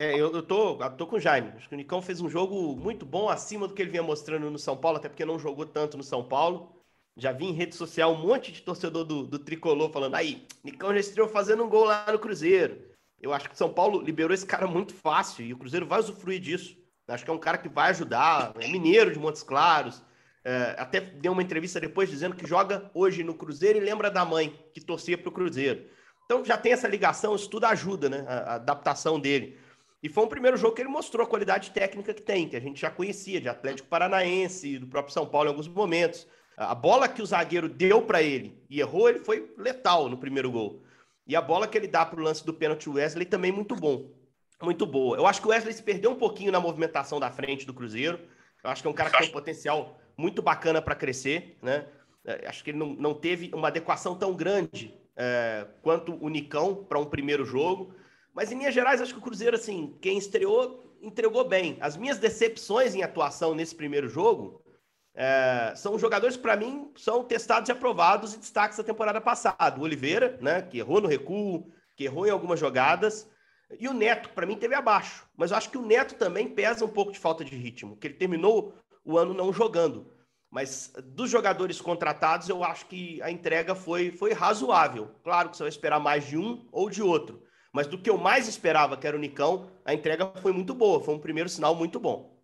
É, 0.00 0.12
eu, 0.14 0.32
eu, 0.32 0.42
tô, 0.42 0.80
eu 0.80 0.90
tô 0.96 1.06
com 1.06 1.16
o 1.16 1.20
Jaime. 1.20 1.52
Acho 1.56 1.68
que 1.68 1.74
o 1.74 1.76
Nicão 1.76 2.00
fez 2.00 2.20
um 2.20 2.30
jogo 2.30 2.76
muito 2.76 3.04
bom, 3.04 3.28
acima 3.28 3.66
do 3.66 3.74
que 3.74 3.82
ele 3.82 3.90
vinha 3.90 4.02
mostrando 4.02 4.48
no 4.48 4.58
São 4.58 4.76
Paulo, 4.76 4.98
até 4.98 5.08
porque 5.08 5.24
não 5.24 5.38
jogou 5.38 5.66
tanto 5.66 5.96
no 5.96 6.04
São 6.04 6.22
Paulo. 6.22 6.72
Já 7.16 7.32
vi 7.32 7.46
em 7.46 7.52
rede 7.52 7.74
social 7.74 8.12
um 8.12 8.18
monte 8.18 8.52
de 8.52 8.62
torcedor 8.62 9.04
do, 9.04 9.24
do 9.26 9.40
Tricolor 9.40 9.90
falando, 9.90 10.14
aí, 10.14 10.46
Nicão 10.62 10.92
já 10.92 11.00
estreou 11.00 11.28
fazendo 11.28 11.64
um 11.64 11.68
gol 11.68 11.84
lá 11.84 12.06
no 12.12 12.18
Cruzeiro. 12.18 12.80
Eu 13.20 13.32
acho 13.32 13.48
que 13.48 13.54
o 13.56 13.58
São 13.58 13.72
Paulo 13.72 14.00
liberou 14.00 14.32
esse 14.32 14.46
cara 14.46 14.68
muito 14.68 14.94
fácil 14.94 15.44
e 15.44 15.52
o 15.52 15.58
Cruzeiro 15.58 15.84
vai 15.84 15.98
usufruir 15.98 16.40
disso. 16.40 16.76
Acho 17.08 17.24
que 17.24 17.30
é 17.30 17.34
um 17.34 17.38
cara 17.38 17.58
que 17.58 17.68
vai 17.68 17.90
ajudar, 17.90 18.52
é 18.60 18.68
mineiro 18.68 19.10
de 19.12 19.18
Montes 19.18 19.42
Claros. 19.42 20.00
É, 20.44 20.76
até 20.78 21.00
deu 21.00 21.32
uma 21.32 21.42
entrevista 21.42 21.80
depois 21.80 22.08
dizendo 22.08 22.36
que 22.36 22.46
joga 22.46 22.88
hoje 22.94 23.24
no 23.24 23.34
Cruzeiro 23.34 23.78
e 23.78 23.82
lembra 23.82 24.10
da 24.10 24.24
mãe 24.24 24.56
que 24.72 24.80
torcia 24.80 25.18
para 25.18 25.28
o 25.28 25.32
Cruzeiro. 25.32 25.84
Então 26.24 26.44
já 26.44 26.56
tem 26.56 26.72
essa 26.72 26.86
ligação, 26.86 27.34
isso 27.34 27.50
tudo 27.50 27.64
ajuda, 27.64 28.08
né? 28.08 28.24
A, 28.28 28.34
a 28.34 28.54
adaptação 28.54 29.18
dele. 29.18 29.58
E 30.02 30.08
foi 30.08 30.24
um 30.24 30.28
primeiro 30.28 30.56
jogo 30.56 30.74
que 30.74 30.82
ele 30.82 30.88
mostrou 30.88 31.24
a 31.24 31.28
qualidade 31.28 31.70
técnica 31.70 32.14
que 32.14 32.22
tem, 32.22 32.48
que 32.48 32.56
a 32.56 32.60
gente 32.60 32.80
já 32.80 32.90
conhecia, 32.90 33.40
de 33.40 33.48
Atlético 33.48 33.88
Paranaense, 33.88 34.78
do 34.78 34.86
próprio 34.86 35.12
São 35.12 35.26
Paulo 35.26 35.48
em 35.48 35.50
alguns 35.50 35.66
momentos. 35.66 36.26
A 36.56 36.74
bola 36.74 37.08
que 37.08 37.22
o 37.22 37.26
zagueiro 37.26 37.68
deu 37.68 38.02
para 38.02 38.22
ele 38.22 38.62
e 38.68 38.80
errou, 38.80 39.08
ele 39.08 39.20
foi 39.20 39.52
letal 39.56 40.08
no 40.08 40.16
primeiro 40.16 40.50
gol. 40.50 40.82
E 41.26 41.36
a 41.36 41.40
bola 41.40 41.66
que 41.66 41.76
ele 41.76 41.86
dá 41.86 42.06
para 42.06 42.18
o 42.18 42.22
lance 42.22 42.44
do 42.44 42.54
pênalti 42.54 42.88
Wesley 42.88 43.26
também 43.26 43.52
muito 43.52 43.76
bom. 43.76 44.10
Muito 44.62 44.86
boa. 44.86 45.16
Eu 45.16 45.26
acho 45.26 45.40
que 45.40 45.46
o 45.46 45.50
Wesley 45.50 45.72
se 45.72 45.82
perdeu 45.82 46.10
um 46.10 46.16
pouquinho 46.16 46.50
na 46.50 46.58
movimentação 46.58 47.20
da 47.20 47.30
frente 47.30 47.66
do 47.66 47.74
Cruzeiro. 47.74 48.18
Eu 48.62 48.70
acho 48.70 48.82
que 48.82 48.88
é 48.88 48.90
um 48.90 48.94
cara 48.94 49.10
que 49.10 49.18
tem 49.18 49.28
um 49.28 49.32
potencial 49.32 50.00
muito 50.16 50.42
bacana 50.42 50.82
para 50.82 50.96
crescer, 50.96 51.56
né? 51.62 51.86
É, 52.24 52.48
acho 52.48 52.64
que 52.64 52.70
ele 52.70 52.78
não, 52.78 52.88
não 52.94 53.14
teve 53.14 53.50
uma 53.54 53.68
adequação 53.68 54.16
tão 54.16 54.34
grande 54.34 54.92
é, 55.16 55.66
quanto 55.80 56.12
o 56.20 56.28
Nicão 56.28 56.74
para 56.74 56.98
um 56.98 57.06
primeiro 57.06 57.44
jogo. 57.44 57.94
Mas 58.38 58.52
em 58.52 58.54
Minas 58.54 58.72
Gerais, 58.72 59.00
acho 59.00 59.12
que 59.12 59.18
o 59.18 59.22
Cruzeiro, 59.22 59.56
assim, 59.56 59.98
quem 60.00 60.16
estreou, 60.16 60.96
entregou 61.02 61.42
bem. 61.42 61.76
As 61.80 61.96
minhas 61.96 62.18
decepções 62.18 62.94
em 62.94 63.02
atuação 63.02 63.52
nesse 63.52 63.74
primeiro 63.74 64.08
jogo 64.08 64.62
é, 65.12 65.72
são 65.74 65.98
jogadores 65.98 66.36
que, 66.36 66.42
para 66.42 66.56
mim, 66.56 66.92
são 66.96 67.24
testados 67.24 67.68
e 67.68 67.72
aprovados 67.72 68.34
e 68.34 68.38
destaques 68.38 68.78
da 68.78 68.84
temporada 68.84 69.20
passada. 69.20 69.80
O 69.80 69.82
Oliveira, 69.82 70.38
né, 70.40 70.62
que 70.62 70.78
errou 70.78 71.00
no 71.00 71.08
recuo, 71.08 71.68
que 71.96 72.04
errou 72.04 72.28
em 72.28 72.30
algumas 72.30 72.60
jogadas. 72.60 73.28
E 73.76 73.88
o 73.88 73.92
Neto, 73.92 74.28
para 74.28 74.46
mim, 74.46 74.54
teve 74.54 74.76
abaixo. 74.76 75.26
Mas 75.36 75.50
eu 75.50 75.56
acho 75.56 75.70
que 75.70 75.78
o 75.78 75.84
Neto 75.84 76.14
também 76.14 76.48
pesa 76.48 76.84
um 76.84 76.88
pouco 76.88 77.10
de 77.10 77.18
falta 77.18 77.44
de 77.44 77.56
ritmo, 77.56 77.96
que 77.96 78.06
ele 78.06 78.14
terminou 78.14 78.72
o 79.04 79.18
ano 79.18 79.34
não 79.34 79.52
jogando. 79.52 80.12
Mas 80.48 80.92
dos 81.06 81.28
jogadores 81.28 81.80
contratados, 81.80 82.48
eu 82.48 82.62
acho 82.62 82.86
que 82.86 83.20
a 83.20 83.32
entrega 83.32 83.74
foi, 83.74 84.12
foi 84.12 84.32
razoável. 84.32 85.10
Claro 85.24 85.50
que 85.50 85.56
você 85.56 85.64
vai 85.64 85.70
esperar 85.70 85.98
mais 85.98 86.24
de 86.24 86.38
um 86.38 86.68
ou 86.70 86.88
de 86.88 87.02
outro. 87.02 87.47
Mas 87.78 87.86
do 87.86 87.96
que 87.96 88.10
eu 88.10 88.18
mais 88.18 88.48
esperava, 88.48 88.96
que 88.96 89.06
era 89.06 89.16
o 89.16 89.20
Nicão, 89.20 89.70
a 89.84 89.94
entrega 89.94 90.32
foi 90.42 90.50
muito 90.50 90.74
boa. 90.74 91.00
Foi 91.00 91.14
um 91.14 91.18
primeiro 91.20 91.48
sinal 91.48 91.76
muito 91.76 92.00
bom. 92.00 92.36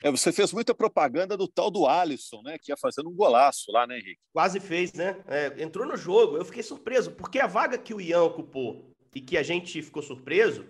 É, 0.00 0.08
você 0.08 0.30
fez 0.30 0.52
muita 0.52 0.72
propaganda 0.72 1.36
do 1.36 1.48
tal 1.48 1.68
do 1.68 1.84
Alisson, 1.84 2.42
né? 2.42 2.56
Que 2.56 2.70
ia 2.70 2.76
fazendo 2.76 3.10
um 3.10 3.12
golaço 3.12 3.72
lá, 3.72 3.88
né, 3.88 3.98
Henrique? 3.98 4.20
Quase 4.32 4.60
fez, 4.60 4.92
né? 4.92 5.20
É, 5.26 5.60
entrou 5.60 5.84
no 5.84 5.96
jogo. 5.96 6.36
Eu 6.36 6.44
fiquei 6.44 6.62
surpreso, 6.62 7.10
porque 7.10 7.40
a 7.40 7.48
vaga 7.48 7.76
que 7.76 7.92
o 7.92 8.00
Ian 8.00 8.22
ocupou 8.22 8.94
e 9.12 9.20
que 9.20 9.36
a 9.36 9.42
gente 9.42 9.82
ficou 9.82 10.00
surpreso, 10.00 10.64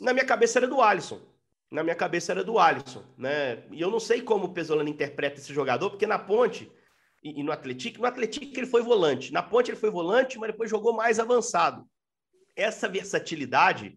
na 0.00 0.12
minha 0.12 0.26
cabeça 0.26 0.58
era 0.58 0.68
do 0.68 0.82
Alisson 0.82 1.18
na 1.70 1.82
minha 1.82 1.96
cabeça 1.96 2.32
era 2.32 2.42
do 2.42 2.58
Alisson, 2.58 3.04
né? 3.16 3.62
E 3.70 3.80
eu 3.80 3.90
não 3.90 4.00
sei 4.00 4.22
como 4.22 4.46
o 4.46 4.52
Pesolano 4.54 4.88
interpreta 4.88 5.38
esse 5.38 5.52
jogador, 5.52 5.90
porque 5.90 6.06
na 6.06 6.18
Ponte 6.18 6.70
e, 7.22 7.40
e 7.40 7.42
no 7.42 7.52
Atlético, 7.52 8.00
no 8.00 8.06
Atlético 8.06 8.46
ele 8.58 8.66
foi 8.66 8.80
volante, 8.82 9.32
na 9.34 9.42
Ponte 9.42 9.70
ele 9.70 9.76
foi 9.78 9.90
volante, 9.90 10.38
mas 10.38 10.50
depois 10.50 10.70
jogou 10.70 10.94
mais 10.94 11.18
avançado. 11.18 11.86
Essa 12.58 12.88
versatilidade, 12.88 13.96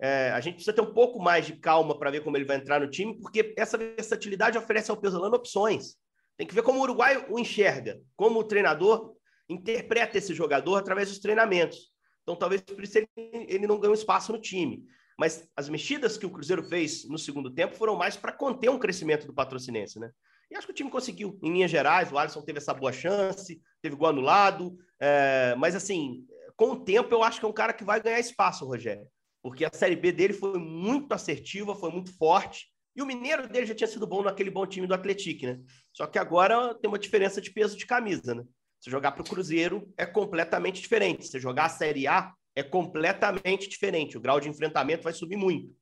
é, 0.00 0.30
a 0.30 0.40
gente 0.40 0.54
precisa 0.54 0.72
ter 0.72 0.80
um 0.80 0.94
pouco 0.94 1.20
mais 1.20 1.44
de 1.44 1.56
calma 1.56 1.98
para 1.98 2.12
ver 2.12 2.22
como 2.22 2.36
ele 2.36 2.44
vai 2.44 2.56
entrar 2.56 2.80
no 2.80 2.88
time, 2.88 3.18
porque 3.20 3.52
essa 3.58 3.76
versatilidade 3.76 4.56
oferece 4.56 4.90
ao 4.90 4.96
Pesolano 4.96 5.34
opções. 5.34 5.96
Tem 6.36 6.46
que 6.46 6.54
ver 6.54 6.62
como 6.62 6.78
o 6.78 6.82
Uruguai 6.82 7.26
o 7.28 7.38
enxerga, 7.40 8.00
como 8.14 8.38
o 8.38 8.44
treinador 8.44 9.16
interpreta 9.48 10.16
esse 10.16 10.32
jogador 10.32 10.76
através 10.76 11.08
dos 11.08 11.18
treinamentos. 11.18 11.92
Então, 12.22 12.36
talvez 12.36 12.60
por 12.60 12.84
isso 12.84 12.98
ele, 12.98 13.08
ele 13.16 13.66
não 13.66 13.80
ganhe 13.80 13.94
espaço 13.94 14.30
no 14.30 14.40
time. 14.40 14.84
Mas 15.18 15.48
as 15.56 15.68
mexidas 15.68 16.16
que 16.16 16.26
o 16.26 16.30
Cruzeiro 16.30 16.62
fez 16.62 17.04
no 17.08 17.18
segundo 17.18 17.50
tempo 17.50 17.74
foram 17.74 17.96
mais 17.96 18.16
para 18.16 18.30
conter 18.30 18.70
um 18.70 18.78
crescimento 18.78 19.26
do 19.26 19.34
patrocinense, 19.34 19.98
né? 19.98 20.12
E 20.48 20.56
acho 20.56 20.66
que 20.66 20.72
o 20.72 20.76
time 20.76 20.90
conseguiu. 20.90 21.38
Em 21.42 21.52
linhas 21.52 21.70
gerais, 21.70 22.12
o 22.12 22.16
Alisson 22.16 22.40
teve 22.42 22.58
essa 22.58 22.72
boa 22.72 22.92
chance, 22.92 23.60
teve 23.82 23.96
gol 23.96 24.08
anulado. 24.08 24.78
É, 25.00 25.54
mas, 25.58 25.74
assim, 25.74 26.24
com 26.58 26.72
o 26.72 26.84
tempo, 26.84 27.14
eu 27.14 27.22
acho 27.22 27.38
que 27.38 27.46
é 27.46 27.48
um 27.48 27.52
cara 27.52 27.72
que 27.72 27.84
vai 27.84 28.02
ganhar 28.02 28.18
espaço, 28.18 28.66
Rogério. 28.66 29.06
Porque 29.40 29.64
a 29.64 29.70
Série 29.72 29.94
B 29.94 30.10
dele 30.10 30.32
foi 30.32 30.58
muito 30.58 31.12
assertiva, 31.12 31.76
foi 31.76 31.92
muito 31.92 32.12
forte. 32.18 32.66
E 32.96 33.00
o 33.00 33.06
Mineiro 33.06 33.48
dele 33.48 33.64
já 33.64 33.76
tinha 33.76 33.86
sido 33.86 34.08
bom 34.08 34.24
naquele 34.24 34.50
bom 34.50 34.66
time 34.66 34.84
do 34.84 34.92
Atlético, 34.92 35.46
né? 35.46 35.60
Só 35.92 36.04
que 36.08 36.18
agora 36.18 36.74
tem 36.74 36.88
uma 36.88 36.98
diferença 36.98 37.40
de 37.40 37.52
peso 37.52 37.76
de 37.76 37.86
camisa, 37.86 38.34
né? 38.34 38.42
Se 38.80 38.90
jogar 38.90 39.12
para 39.12 39.22
o 39.22 39.24
Cruzeiro 39.24 39.88
é 39.96 40.04
completamente 40.04 40.82
diferente. 40.82 41.28
Se 41.28 41.38
jogar 41.38 41.66
a 41.66 41.70
Série 41.70 42.08
A, 42.08 42.34
é 42.56 42.62
completamente 42.64 43.68
diferente. 43.68 44.18
O 44.18 44.20
grau 44.20 44.40
de 44.40 44.48
enfrentamento 44.48 45.04
vai 45.04 45.12
subir 45.12 45.36
muito. 45.36 45.72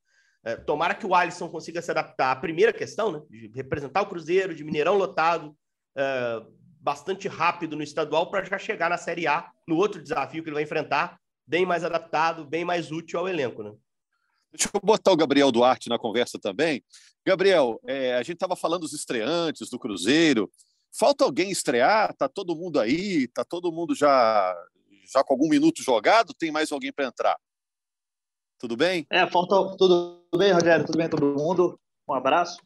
É, 0.45 0.55
tomara 0.57 0.93
que 0.93 1.07
o 1.07 1.15
Alisson 1.15 1.49
consiga 1.49 1.81
se 1.81 1.89
adaptar 1.89 2.31
à 2.31 2.35
primeira 2.35 2.71
questão, 2.71 3.11
né, 3.11 3.21
de 3.31 3.51
representar 3.55 4.03
o 4.03 4.07
Cruzeiro, 4.07 4.53
de 4.53 4.63
Mineirão 4.63 4.95
lotado, 4.95 5.57
é, 5.97 6.41
bastante 6.87 7.27
rápido 7.27 7.75
no 7.75 7.83
estadual, 7.83 8.31
para 8.31 8.45
já 8.45 8.57
chegar 8.57 8.89
na 8.89 8.97
Série 8.97 9.27
A, 9.27 9.51
no 9.67 9.75
outro 9.75 10.01
desafio 10.01 10.41
que 10.41 10.47
ele 10.47 10.53
vai 10.53 10.63
enfrentar, 10.63 11.19
bem 11.45 11.65
mais 11.65 11.83
adaptado, 11.83 12.45
bem 12.45 12.63
mais 12.63 12.93
útil 12.93 13.19
ao 13.19 13.27
elenco. 13.27 13.61
Né? 13.61 13.73
Deixa 14.53 14.69
eu 14.73 14.79
botar 14.81 15.11
o 15.11 15.17
Gabriel 15.17 15.51
Duarte 15.51 15.89
na 15.89 15.99
conversa 15.99 16.39
também. 16.39 16.81
Gabriel, 17.25 17.77
é, 17.85 18.15
a 18.15 18.19
gente 18.19 18.35
estava 18.35 18.55
falando 18.55 18.83
dos 18.83 18.93
estreantes 18.93 19.69
do 19.69 19.77
Cruzeiro. 19.77 20.49
Falta 20.97 21.25
alguém 21.25 21.51
estrear? 21.51 22.15
Tá 22.15 22.29
todo 22.29 22.55
mundo 22.55 22.79
aí? 22.79 23.27
Tá 23.27 23.43
todo 23.43 23.69
mundo 23.69 23.93
já 23.93 24.55
já 25.13 25.21
com 25.25 25.33
algum 25.33 25.49
minuto 25.49 25.83
jogado, 25.83 26.33
tem 26.33 26.51
mais 26.51 26.71
alguém 26.71 26.93
para 26.93 27.05
entrar. 27.05 27.37
Tudo 28.57 28.77
bem? 28.77 29.05
É, 29.11 29.29
falta. 29.29 29.75
Tudo 29.77 30.25
bem, 30.37 30.53
Rogério? 30.53 30.85
Tudo 30.85 30.97
bem, 30.97 31.09
todo 31.09 31.35
mundo? 31.35 31.77
Um 32.07 32.13
abraço. 32.13 32.57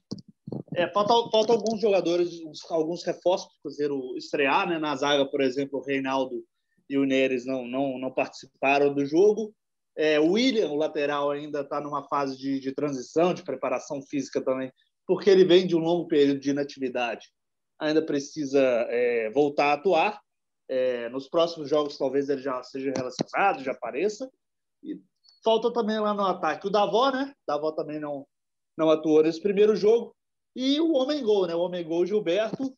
É, 0.74 0.88
falta, 0.88 1.14
falta 1.30 1.52
alguns 1.52 1.82
jogadores, 1.82 2.30
alguns 2.70 3.04
reforços 3.04 3.48
para 3.48 3.58
o 3.58 3.62
Cruzeiro 3.64 4.18
estrear, 4.18 4.70
né? 4.70 4.80
Na 4.80 4.96
zaga, 4.96 5.26
por 5.26 5.42
exemplo, 5.42 5.80
o 5.80 5.84
Reinaldo 5.84 6.44
e 6.90 6.98
o 6.98 7.06
Neres 7.06 7.46
não, 7.46 7.68
não, 7.68 7.98
não 7.98 8.12
participaram 8.12 8.94
do 8.94 9.06
jogo. 9.06 9.54
É, 9.98 10.20
o 10.20 10.32
William, 10.32 10.70
o 10.70 10.78
lateral, 10.78 11.32
ainda 11.32 11.62
está 11.62 11.82
numa 11.82 12.08
fase 12.08 12.38
de, 12.38 12.60
de 12.60 12.74
transição, 12.74 13.34
de 13.34 13.44
preparação 13.44 14.02
física 14.02 14.42
também, 14.42 14.72
porque 15.06 15.30
ele 15.30 15.44
vem 15.44 15.68
de 15.68 15.76
um 15.76 15.80
longo 15.80 16.08
período 16.08 16.40
de 16.40 16.52
inatividade. 16.52 17.28
Ainda 17.78 18.06
precisa 18.06 18.62
é, 18.90 19.30
voltar 19.32 19.72
a 19.72 19.74
atuar. 19.74 20.22
É, 20.70 21.10
nos 21.10 21.28
próximos 21.28 21.70
jogos, 21.70 21.98
talvez 21.98 22.30
ele 22.30 22.42
já 22.42 22.64
seja 22.64 22.94
relacionado, 22.96 23.62
já 23.62 23.74
apareça. 23.74 24.32
E 24.82 24.98
falta 25.44 25.74
também 25.74 26.00
lá 26.00 26.14
no 26.14 26.24
ataque 26.24 26.68
o 26.68 26.70
Davó, 26.70 27.12
né? 27.12 27.34
O 27.34 27.52
Davó 27.52 27.74
também 27.74 28.00
não, 28.00 28.26
não 28.78 28.90
atuou 28.90 29.22
nesse 29.22 29.42
primeiro 29.42 29.76
jogo. 29.76 30.16
E 30.56 30.80
o 30.80 30.94
homem 30.94 31.24
gol, 31.24 31.48
né? 31.48 31.56
O 31.56 31.62
homem 31.62 31.84
gol 31.84 32.06
Gilberto, 32.06 32.74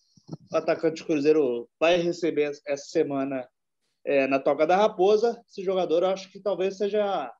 atacante 0.52 1.02
do 1.02 1.08
Cruzeiro, 1.08 1.70
vai 1.80 1.98
receber 1.98 2.52
essa 2.68 2.86
semana 2.86 3.48
é, 4.06 4.28
na 4.28 4.40
Toca 4.40 4.68
da 4.68 4.76
Raposa. 4.76 5.42
Esse 5.50 5.64
jogador, 5.64 6.04
eu 6.04 6.10
acho 6.10 6.30
que 6.32 6.40
talvez 6.40 6.78
seja 6.78 7.32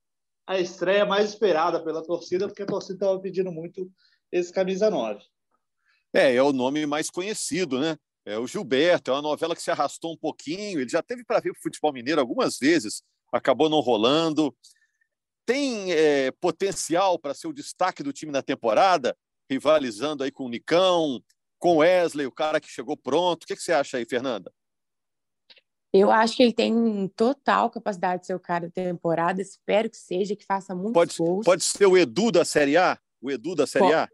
a 0.46 0.60
estreia 0.60 1.06
mais 1.06 1.30
esperada 1.30 1.84
pela 1.84 2.04
torcida, 2.04 2.48
porque 2.48 2.64
a 2.64 2.68
torcida 2.68 2.96
estava 2.96 3.20
pedindo 3.20 3.52
muito 3.52 3.90
esse 4.32 4.52
camisa 4.52 4.90
9. 4.90 5.24
É, 6.14 6.36
é 6.36 6.44
o 6.44 6.54
nome 6.54 6.86
mais 6.86 7.10
conhecido, 7.10 7.80
né? 7.80 7.98
É 8.26 8.38
o 8.38 8.48
Gilberto, 8.48 9.12
é 9.12 9.14
uma 9.14 9.22
novela 9.22 9.56
que 9.56 9.62
se 9.62 9.72
arrastou 9.72 10.14
um 10.14 10.18
pouquinho. 10.18 10.80
Ele 10.80 10.90
já 10.90 11.02
teve 11.02 11.24
para 11.24 11.40
ver 11.40 11.52
o 11.52 11.62
futebol 11.62 11.92
mineiro 11.92 12.22
algumas 12.22 12.58
vezes, 12.58 13.04
acabou 13.32 13.70
não 13.70 13.80
rolando. 13.80 14.56
Tem 15.46 15.92
é, 15.92 16.32
potencial 16.32 17.20
para 17.20 17.34
ser 17.34 17.48
o 17.48 17.54
destaque 17.54 18.02
do 18.02 18.14
time 18.14 18.32
na 18.32 18.42
temporada, 18.42 19.16
rivalizando 19.54 20.24
aí 20.24 20.32
com 20.32 20.46
o 20.46 20.50
Nicão, 20.50 21.24
com 21.60 21.76
o 21.76 21.78
Wesley, 21.78 22.28
o 22.28 22.32
cara 22.32 22.60
que 22.60 22.68
chegou 22.68 22.98
pronto. 22.98 23.44
O 23.44 23.48
que, 23.48 23.56
que 23.56 23.64
você 23.64 23.72
acha 23.72 23.98
aí, 23.98 24.06
Fernanda? 24.06 24.52
Eu 25.94 26.10
acho 26.10 26.36
que 26.36 26.42
ele 26.42 26.54
tem 26.54 27.08
total 27.16 27.70
capacidade 27.70 28.22
de 28.22 28.28
ser 28.28 28.34
o 28.34 28.40
cara 28.40 28.66
da 28.66 28.72
temporada. 28.72 29.42
Espero 29.42 29.90
que 29.90 29.98
seja, 29.98 30.36
que 30.36 30.44
faça 30.44 30.74
muitos 30.74 30.94
pode, 30.94 31.18
gols. 31.18 31.46
Pode 31.46 31.64
ser 31.64 31.86
o 31.86 31.96
Edu 31.96 32.32
da 32.32 32.44
Série 32.44 32.76
A? 32.76 32.98
O 33.22 33.30
Edu 33.30 33.54
da 33.56 33.68
Série 33.68 33.86
pode. 33.86 33.96
A? 33.96 34.10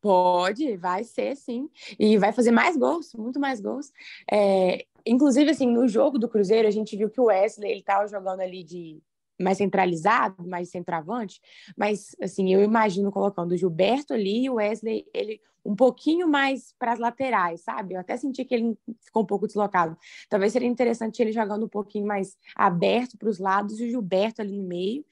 Pode, 0.00 0.76
vai 0.76 1.04
ser 1.04 1.36
sim. 1.36 1.68
E 1.98 2.16
vai 2.16 2.32
fazer 2.32 2.50
mais 2.50 2.76
gols, 2.76 3.12
muito 3.14 3.38
mais 3.38 3.60
gols. 3.60 3.92
É, 4.30 4.86
inclusive, 5.04 5.50
assim, 5.50 5.66
no 5.66 5.86
jogo 5.86 6.18
do 6.18 6.28
Cruzeiro, 6.28 6.66
a 6.66 6.70
gente 6.70 6.96
viu 6.96 7.10
que 7.10 7.20
o 7.20 7.26
Wesley, 7.26 7.72
ele 7.72 7.82
tava 7.82 8.06
jogando 8.08 8.40
ali 8.40 8.64
de 8.64 9.02
mais 9.38 9.58
centralizado, 9.58 10.46
mais 10.46 10.70
centroavante, 10.70 11.40
mas, 11.76 12.16
assim, 12.20 12.52
eu 12.52 12.62
imagino 12.62 13.10
colocando 13.10 13.52
o 13.52 13.56
Gilberto 13.56 14.12
ali 14.12 14.44
e 14.44 14.50
o 14.50 14.54
Wesley, 14.54 15.06
ele 15.14 15.40
um 15.64 15.76
pouquinho 15.76 16.26
mais 16.26 16.74
para 16.78 16.92
as 16.92 16.98
laterais, 16.98 17.60
sabe? 17.60 17.94
Eu 17.94 18.00
até 18.00 18.16
senti 18.16 18.42
que 18.44 18.54
ele 18.54 18.78
ficou 19.02 19.22
um 19.22 19.26
pouco 19.26 19.46
deslocado. 19.46 19.96
Talvez 20.28 20.52
seria 20.52 20.68
interessante 20.68 21.20
ele 21.20 21.30
jogando 21.30 21.66
um 21.66 21.68
pouquinho 21.68 22.06
mais 22.06 22.38
aberto 22.56 23.18
para 23.18 23.28
os 23.28 23.38
lados 23.38 23.78
e 23.78 23.84
o 23.84 23.90
Gilberto 23.90 24.40
ali 24.40 24.56
no 24.56 24.66
meio. 24.66 25.04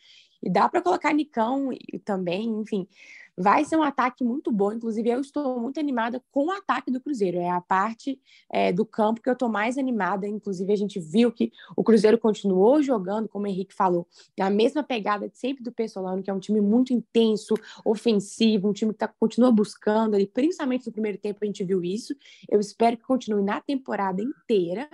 E 0.43 0.49
dá 0.49 0.69
para 0.69 0.81
colocar 0.81 1.13
Nicão 1.13 1.71
também, 2.05 2.49
enfim 2.49 2.89
vai 3.37 3.65
ser 3.65 3.77
um 3.77 3.83
ataque 3.83 4.25
muito 4.25 4.51
bom. 4.51 4.73
Inclusive, 4.73 5.09
eu 5.09 5.21
estou 5.21 5.61
muito 5.61 5.79
animada 5.79 6.23
com 6.31 6.47
o 6.47 6.51
ataque 6.51 6.91
do 6.91 7.01
Cruzeiro. 7.01 7.39
É 7.39 7.51
a 7.51 7.61
parte 7.61 8.21
é, 8.51 8.73
do 8.73 8.85
campo 8.85 9.21
que 9.21 9.29
eu 9.29 9.35
estou 9.35 9.49
mais 9.49 9.77
animada. 9.77 10.27
Inclusive, 10.27 10.73
a 10.73 10.77
gente 10.77 10.99
viu 10.99 11.31
que 11.31 11.53
o 11.77 11.85
Cruzeiro 11.85 12.19
continuou 12.19 12.83
jogando, 12.83 13.29
como 13.29 13.45
o 13.45 13.49
Henrique 13.49 13.75
falou, 13.75 14.07
na 14.39 14.49
mesma 14.49 14.83
pegada 14.83 15.31
sempre 15.35 15.63
do 15.63 15.73
Pessolano, 15.73 16.23
que 16.23 16.31
é 16.31 16.35
um 16.35 16.41
time 16.41 16.61
muito 16.61 16.93
intenso, 16.93 17.55
ofensivo, 17.85 18.69
um 18.69 18.73
time 18.73 18.93
que 18.93 18.99
tá, 18.99 19.09
continua 19.09 19.51
buscando 19.51 20.15
ali, 20.15 20.27
principalmente 20.27 20.87
no 20.87 20.93
primeiro 20.93 21.19
tempo 21.19 21.39
a 21.43 21.47
gente 21.47 21.65
viu 21.65 21.83
isso. 21.83 22.15
Eu 22.49 22.61
espero 22.61 22.97
que 22.97 23.05
continue 23.05 23.43
na 23.43 23.61
temporada 23.61 24.23
inteira. 24.23 24.89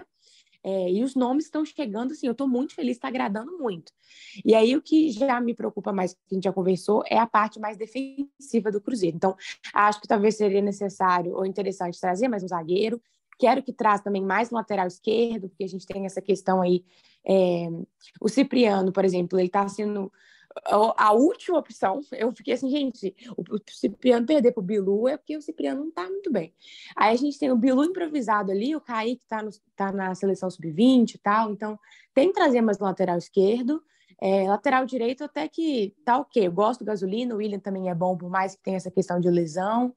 É, 0.65 0.91
e 0.91 1.03
os 1.03 1.15
nomes 1.15 1.47
estão 1.47 1.65
chegando, 1.65 2.13
assim, 2.13 2.27
eu 2.27 2.33
estou 2.33 2.47
muito 2.47 2.75
feliz, 2.75 2.97
está 2.97 3.09
agradando 3.09 3.59
muito. 3.59 3.93
E 4.45 4.55
aí 4.55 4.77
o 4.77 4.83
que 4.83 5.11
já 5.11 5.41
me 5.41 5.55
preocupa 5.55 5.93
mais, 5.93 6.15
que 6.15 6.21
a 6.31 6.35
gente 6.35 6.45
já 6.45 6.53
conversou, 6.53 7.03
é 7.09 7.19
a 7.19 7.27
parte 7.27 7.59
mais 7.59 7.77
defensiva 7.77 8.71
do 8.71 8.81
Cruzeiro. 8.81 9.17
Então, 9.17 9.37
acho 9.75 10.01
que 10.01 10.07
talvez 10.07 10.37
seria 10.37 10.63
necessário 10.63 11.35
ou 11.35 11.45
interessante 11.45 12.01
trazer 12.01 12.29
mais 12.29 12.45
um 12.45 12.49
zagueiro. 12.49 13.01
Quero 13.39 13.63
que 13.63 13.73
traz 13.73 14.01
também 14.03 14.23
mais 14.23 14.53
um 14.53 14.55
lateral 14.55 14.87
esquerdo, 14.87 15.49
porque 15.49 15.65
a 15.65 15.69
gente 15.69 15.87
tem 15.87 16.07
essa 16.07 16.21
questão 16.21 16.63
aí. 16.63 16.85
É... 17.27 17.69
O 18.21 18.29
Cipriano, 18.29 18.93
por 18.93 19.05
exemplo, 19.05 19.39
ele 19.39 19.47
está 19.49 19.67
sendo 19.69 20.13
a 20.67 21.13
última 21.13 21.59
opção, 21.59 22.01
eu 22.13 22.33
fiquei 22.33 22.55
assim, 22.55 22.71
gente, 22.71 23.15
o, 23.37 23.43
Cipriano 23.71 24.27
perder 24.27 24.53
pro 24.53 24.63
Bilu 24.63 25.09
é 25.09 25.17
porque 25.17 25.37
o 25.37 25.43
Cipriano 25.43 25.85
não 25.85 25.91
tá 25.91 26.09
muito 26.09 26.31
bem. 26.31 26.55
Aí 26.97 27.13
a 27.13 27.17
gente 27.17 27.39
tem 27.39 27.51
o 27.51 27.57
Bilu 27.57 27.85
improvisado 27.85 28.51
ali, 28.51 28.75
o 28.77 28.81
Kaique 28.81 29.27
tá, 29.27 29.43
no, 29.43 29.51
tá 29.77 29.93
na 29.93 30.15
seleção 30.15 30.51
sub-20 30.51 31.15
e 31.15 31.19
tal, 31.19 31.53
então 31.53 31.79
tem 32.15 32.29
que 32.29 32.35
trazer 32.35 32.61
mais 32.61 32.79
lateral 32.79 33.19
esquerdo. 33.19 33.83
É, 34.21 34.47
lateral 34.49 34.87
direito 34.87 35.25
até 35.25 35.49
que 35.49 35.97
tá 36.05 36.19
ok. 36.19 36.47
Eu 36.47 36.53
gosto 36.53 36.81
do 36.81 36.87
Gasolina, 36.87 37.35
o 37.35 37.39
William 37.39 37.59
também 37.59 37.91
é 37.91 37.95
bom, 37.95 38.17
por 38.17 38.31
mais 38.31 38.55
que 38.55 38.63
tenha 38.63 38.77
essa 38.77 38.91
questão 38.91 39.19
de 39.19 39.29
lesão. 39.29 39.93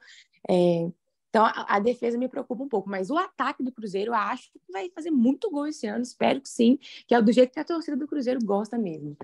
É, 0.50 0.90
então 1.30 1.46
a, 1.46 1.76
a, 1.76 1.80
defesa 1.80 2.18
me 2.18 2.28
preocupa 2.28 2.64
um 2.64 2.70
pouco, 2.70 2.90
mas 2.90 3.12
o 3.12 3.18
ataque 3.18 3.62
do 3.62 3.72
Cruzeiro 3.72 4.14
acho 4.14 4.52
que 4.52 4.60
vai 4.72 4.90
fazer 4.90 5.12
muito 5.12 5.52
gol 5.52 5.68
esse 5.68 5.86
ano, 5.86 6.02
espero 6.02 6.40
que 6.40 6.48
sim, 6.50 6.80
que 7.06 7.14
é 7.14 7.22
do 7.22 7.32
jeito 7.32 7.52
que 7.52 7.60
a 7.60 7.64
torcida 7.66 7.98
do 7.98 8.08
Cruzeiro 8.08 8.40
gosta 8.44 8.78
mesmo. 8.78 9.18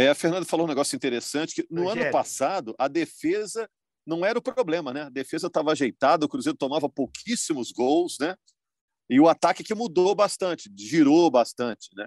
É, 0.00 0.08
a 0.08 0.14
Fernanda 0.14 0.46
falou 0.46 0.64
um 0.64 0.68
negócio 0.68 0.96
interessante, 0.96 1.54
que 1.54 1.66
no 1.70 1.86
ano 1.86 2.10
passado 2.10 2.74
a 2.78 2.88
defesa 2.88 3.68
não 4.06 4.24
era 4.24 4.38
o 4.38 4.42
problema, 4.42 4.94
né? 4.94 5.02
A 5.02 5.10
defesa 5.10 5.48
estava 5.48 5.72
ajeitada, 5.72 6.24
o 6.24 6.28
Cruzeiro 6.28 6.56
tomava 6.56 6.88
pouquíssimos 6.88 7.70
gols, 7.70 8.16
né? 8.18 8.34
E 9.10 9.20
o 9.20 9.28
ataque 9.28 9.62
que 9.62 9.74
mudou 9.74 10.14
bastante, 10.14 10.72
girou 10.74 11.30
bastante, 11.30 11.90
né? 11.94 12.06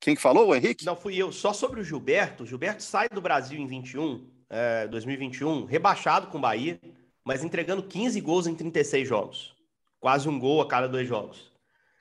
Quem 0.00 0.16
falou, 0.16 0.48
o 0.48 0.54
Henrique? 0.56 0.84
Não, 0.84 0.96
fui 0.96 1.16
eu. 1.16 1.30
Só 1.30 1.52
sobre 1.52 1.80
o 1.80 1.84
Gilberto. 1.84 2.42
O 2.42 2.46
Gilberto 2.46 2.82
sai 2.82 3.08
do 3.08 3.20
Brasil 3.20 3.60
em 3.60 3.66
21, 3.68 4.28
é, 4.50 4.88
2021, 4.88 5.64
rebaixado 5.64 6.26
com 6.26 6.38
o 6.38 6.40
Bahia, 6.40 6.80
mas 7.24 7.44
entregando 7.44 7.84
15 7.84 8.20
gols 8.20 8.48
em 8.48 8.56
36 8.56 9.08
jogos. 9.08 9.54
Quase 10.00 10.28
um 10.28 10.36
gol 10.36 10.60
a 10.60 10.66
cada 10.66 10.88
dois 10.88 11.06
jogos. 11.06 11.52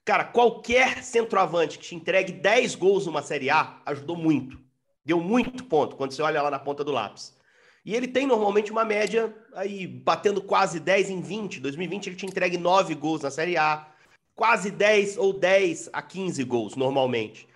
Cara, 0.04 0.24
qualquer 0.24 1.04
centroavante 1.04 1.78
que 1.78 1.86
te 1.86 1.94
entregue 1.94 2.34
10 2.34 2.74
gols 2.74 3.06
numa 3.06 3.22
Série 3.22 3.52
A 3.52 3.80
ajudou 3.86 4.18
muito. 4.18 4.71
Deu 5.04 5.20
muito 5.20 5.64
ponto 5.66 5.96
quando 5.96 6.12
você 6.12 6.22
olha 6.22 6.42
lá 6.42 6.52
na 6.52 6.60
ponta 6.60 6.84
do 6.84 6.92
lápis. 6.92 7.36
E 7.84 7.96
ele 7.96 8.08
tem 8.08 8.28
normalmente 8.28 8.72
uma 8.72 8.86
média 8.86 9.36
aí 9.56 9.88
batendo 9.88 10.42
quase 10.42 10.80
10 10.80 11.10
em 11.10 11.22
20. 11.22 11.60
2020 11.60 12.08
ele 12.08 12.16
te 12.16 12.26
entregue 12.26 12.58
9 12.58 12.94
gols 12.96 13.22
na 13.22 13.32
Série 13.32 13.58
A, 13.58 13.88
quase 14.36 14.70
10 14.70 15.18
ou 15.18 15.34
10 15.34 15.90
a 15.92 16.02
15 16.02 16.44
gols 16.44 16.76
normalmente. 16.76 17.48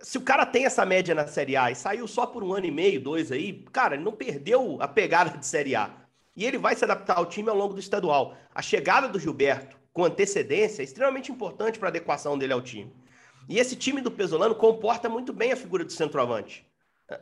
Se 0.00 0.18
o 0.18 0.22
cara 0.22 0.46
tem 0.46 0.64
essa 0.64 0.84
média 0.84 1.14
na 1.14 1.26
Série 1.26 1.56
A 1.56 1.70
e 1.70 1.74
saiu 1.74 2.06
só 2.06 2.26
por 2.26 2.42
um 2.42 2.52
ano 2.52 2.66
e 2.66 2.70
meio, 2.70 3.00
dois 3.00 3.32
aí, 3.32 3.64
cara, 3.72 3.94
ele 3.94 4.04
não 4.04 4.12
perdeu 4.12 4.76
a 4.80 4.86
pegada 4.86 5.36
de 5.36 5.46
Série 5.46 5.74
A. 5.74 5.90
E 6.36 6.44
ele 6.44 6.58
vai 6.58 6.76
se 6.76 6.84
adaptar 6.84 7.18
ao 7.18 7.26
time 7.26 7.48
ao 7.48 7.56
longo 7.56 7.74
do 7.74 7.80
estadual. 7.80 8.36
A 8.54 8.62
chegada 8.62 9.08
do 9.08 9.18
Gilberto 9.18 9.76
com 9.92 10.04
antecedência 10.04 10.82
é 10.82 10.84
extremamente 10.84 11.32
importante 11.32 11.78
para 11.78 11.88
a 11.88 11.90
adequação 11.90 12.38
dele 12.38 12.52
ao 12.52 12.62
time. 12.62 12.92
E 13.48 13.58
esse 13.58 13.74
time 13.74 14.00
do 14.00 14.10
Pesolano 14.10 14.54
comporta 14.54 15.08
muito 15.08 15.32
bem 15.32 15.52
a 15.52 15.56
figura 15.56 15.84
do 15.84 15.92
centroavante. 15.92 16.64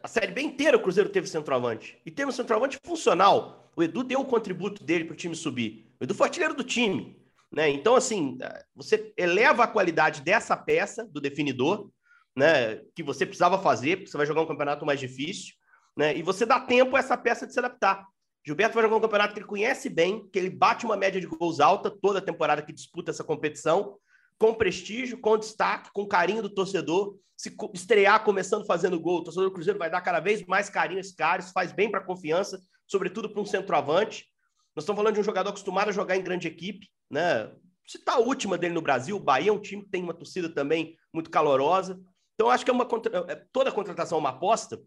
A 0.02 0.08
Série 0.08 0.32
B 0.32 0.42
inteira 0.42 0.76
o 0.76 0.80
Cruzeiro 0.80 1.08
teve 1.08 1.26
centroavante. 1.26 1.98
E 2.04 2.10
teve 2.10 2.28
um 2.28 2.32
centroavante 2.32 2.78
funcional. 2.84 3.70
O 3.74 3.82
Edu 3.82 4.04
deu 4.04 4.20
o 4.20 4.24
contributo 4.24 4.84
dele 4.84 5.04
para 5.04 5.14
o 5.14 5.16
time 5.16 5.34
subir. 5.34 5.90
O 6.00 6.04
Edu 6.04 6.14
foi 6.14 6.26
artilheiro 6.26 6.54
do 6.54 6.62
time. 6.62 7.18
Né? 7.50 7.70
Então, 7.70 7.96
assim, 7.96 8.36
você 8.74 9.12
eleva 9.16 9.64
a 9.64 9.68
qualidade 9.68 10.20
dessa 10.20 10.56
peça, 10.56 11.06
do 11.06 11.20
definidor, 11.20 11.90
né? 12.36 12.82
que 12.94 13.02
você 13.02 13.24
precisava 13.24 13.58
fazer, 13.58 13.96
porque 13.96 14.10
você 14.10 14.16
vai 14.16 14.26
jogar 14.26 14.42
um 14.42 14.46
campeonato 14.46 14.84
mais 14.84 15.00
difícil. 15.00 15.54
Né? 15.96 16.16
E 16.16 16.22
você 16.22 16.44
dá 16.44 16.60
tempo 16.60 16.94
a 16.94 16.98
essa 16.98 17.16
peça 17.16 17.46
de 17.46 17.52
se 17.54 17.58
adaptar. 17.58 18.06
Gilberto 18.46 18.74
vai 18.74 18.84
jogar 18.84 18.96
um 18.96 19.00
campeonato 19.00 19.32
que 19.32 19.40
ele 19.40 19.46
conhece 19.46 19.88
bem, 19.88 20.28
que 20.30 20.38
ele 20.38 20.50
bate 20.50 20.84
uma 20.84 20.96
média 20.96 21.20
de 21.20 21.26
gols 21.26 21.60
alta 21.60 21.90
toda 21.90 22.18
a 22.18 22.22
temporada 22.22 22.62
que 22.62 22.72
disputa 22.72 23.10
essa 23.10 23.24
competição 23.24 23.98
com 24.38 24.54
prestígio, 24.54 25.18
com 25.18 25.36
destaque, 25.36 25.90
com 25.92 26.06
carinho 26.06 26.42
do 26.42 26.48
torcedor. 26.48 27.16
Se 27.36 27.54
estrear 27.74 28.24
começando 28.24 28.66
fazendo 28.66 28.98
gol, 28.98 29.18
o 29.18 29.24
torcedor 29.24 29.48
do 29.48 29.54
Cruzeiro 29.54 29.78
vai 29.78 29.90
dar 29.90 30.00
cada 30.00 30.20
vez 30.20 30.44
mais 30.46 30.68
carinho 30.68 30.98
a 30.98 31.00
esse 31.00 31.14
cara, 31.14 31.40
isso 31.40 31.52
faz 31.52 31.72
bem 31.72 31.90
para 31.90 32.00
a 32.00 32.04
confiança, 32.04 32.60
sobretudo 32.86 33.30
para 33.30 33.40
um 33.40 33.46
centroavante. 33.46 34.26
Nós 34.74 34.84
estamos 34.84 34.98
falando 34.98 35.14
de 35.14 35.20
um 35.20 35.24
jogador 35.24 35.50
acostumado 35.50 35.88
a 35.88 35.92
jogar 35.92 36.16
em 36.16 36.22
grande 36.22 36.46
equipe, 36.46 36.88
né? 37.10 37.52
Se 37.86 37.98
tá 37.98 38.14
a 38.14 38.18
última 38.18 38.58
dele 38.58 38.74
no 38.74 38.82
Brasil, 38.82 39.16
o 39.16 39.20
Bahia 39.20 39.50
é 39.50 39.52
um 39.52 39.60
time 39.60 39.82
que 39.82 39.90
tem 39.90 40.02
uma 40.02 40.14
torcida 40.14 40.48
também 40.48 40.96
muito 41.12 41.30
calorosa. 41.30 41.98
Então, 42.34 42.50
acho 42.50 42.64
que 42.64 42.70
é 42.70 42.74
uma 42.74 42.86
é, 43.28 43.34
toda 43.50 43.72
contratação 43.72 44.18
é 44.18 44.20
uma 44.20 44.28
aposta, 44.28 44.80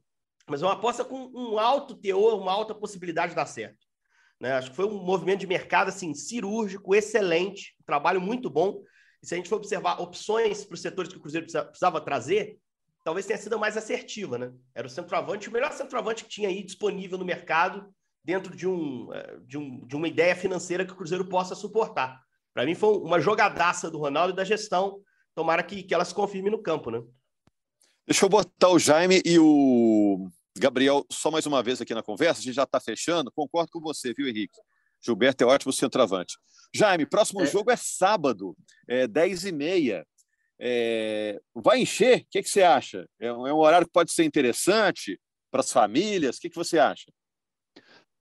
mas 0.47 0.61
é 0.61 0.65
uma 0.65 0.73
aposta 0.73 1.03
com 1.03 1.31
um 1.33 1.57
alto 1.57 1.95
teor, 1.95 2.39
uma 2.39 2.51
alta 2.51 2.75
possibilidade 2.75 3.31
de 3.31 3.35
dar 3.35 3.47
certo. 3.47 3.87
Né? 4.39 4.53
Acho 4.53 4.69
que 4.69 4.75
foi 4.75 4.85
um 4.85 5.03
movimento 5.03 5.39
de 5.39 5.47
mercado 5.47 5.89
assim 5.89 6.13
cirúrgico, 6.13 6.95
excelente, 6.95 7.75
um 7.81 7.83
trabalho 7.85 8.21
muito 8.21 8.49
bom. 8.49 8.81
E 9.21 9.27
se 9.27 9.33
a 9.33 9.37
gente 9.37 9.49
for 9.49 9.57
observar 9.57 10.01
opções 10.01 10.65
para 10.65 10.75
os 10.75 10.81
setores 10.81 11.11
que 11.11 11.17
o 11.17 11.21
Cruzeiro 11.21 11.45
precisava 11.45 12.01
trazer, 12.01 12.57
talvez 13.03 13.25
tenha 13.25 13.37
sido 13.37 13.59
mais 13.59 13.77
assertiva, 13.77 14.37
né? 14.37 14.51
Era 14.73 14.87
o 14.87 14.89
centroavante, 14.89 15.49
o 15.49 15.51
melhor 15.51 15.71
centroavante 15.73 16.23
que 16.23 16.29
tinha 16.29 16.49
aí 16.49 16.63
disponível 16.63 17.17
no 17.17 17.25
mercado 17.25 17.93
dentro 18.23 18.55
de, 18.55 18.67
um, 18.67 19.13
eh, 19.13 19.39
de, 19.43 19.57
um, 19.57 19.85
de 19.85 19.95
uma 19.95 20.07
ideia 20.07 20.35
financeira 20.35 20.85
que 20.85 20.93
o 20.93 20.95
Cruzeiro 20.95 21.25
possa 21.25 21.55
suportar. 21.55 22.21
Para 22.53 22.65
mim 22.65 22.75
foi 22.75 22.97
uma 22.97 23.19
jogadaça 23.19 23.89
do 23.89 23.97
Ronaldo 23.97 24.33
e 24.33 24.35
da 24.35 24.43
gestão. 24.43 25.01
Tomara 25.33 25.63
que, 25.63 25.83
que 25.83 25.93
ela 25.93 26.05
se 26.05 26.13
confirme 26.13 26.49
no 26.49 26.61
campo, 26.61 26.91
né? 26.91 27.01
Deixa 28.05 28.25
eu 28.25 28.29
botar 28.29 28.69
o 28.69 28.79
Jaime 28.79 29.21
e 29.25 29.39
o 29.39 30.27
Gabriel 30.57 31.05
só 31.09 31.31
mais 31.31 31.45
uma 31.45 31.63
vez 31.63 31.79
aqui 31.79 31.93
na 31.93 32.03
conversa. 32.03 32.41
A 32.41 32.43
gente 32.43 32.55
já 32.55 32.63
está 32.63 32.79
fechando. 32.79 33.31
Concordo 33.31 33.71
com 33.71 33.79
você, 33.79 34.13
viu, 34.13 34.27
Henrique? 34.27 34.59
Gilberto 35.03 35.43
é 35.43 35.47
ótimo 35.47 35.73
centroavante. 35.73 36.37
Jaime, 36.73 37.05
próximo 37.05 37.41
é. 37.41 37.45
jogo 37.45 37.71
é 37.71 37.75
sábado, 37.75 38.55
é 38.87 39.07
10h30. 39.07 40.05
É... 40.59 41.39
Vai 41.55 41.81
encher? 41.81 42.21
O 42.21 42.25
que, 42.29 42.43
que 42.43 42.49
você 42.49 42.63
acha? 42.63 43.07
É 43.19 43.33
um, 43.33 43.47
é 43.47 43.53
um 43.53 43.57
horário 43.57 43.87
que 43.87 43.93
pode 43.93 44.11
ser 44.11 44.23
interessante 44.23 45.19
para 45.49 45.61
as 45.61 45.71
famílias? 45.71 46.37
O 46.37 46.41
que, 46.41 46.49
que 46.49 46.55
você 46.55 46.77
acha? 46.77 47.11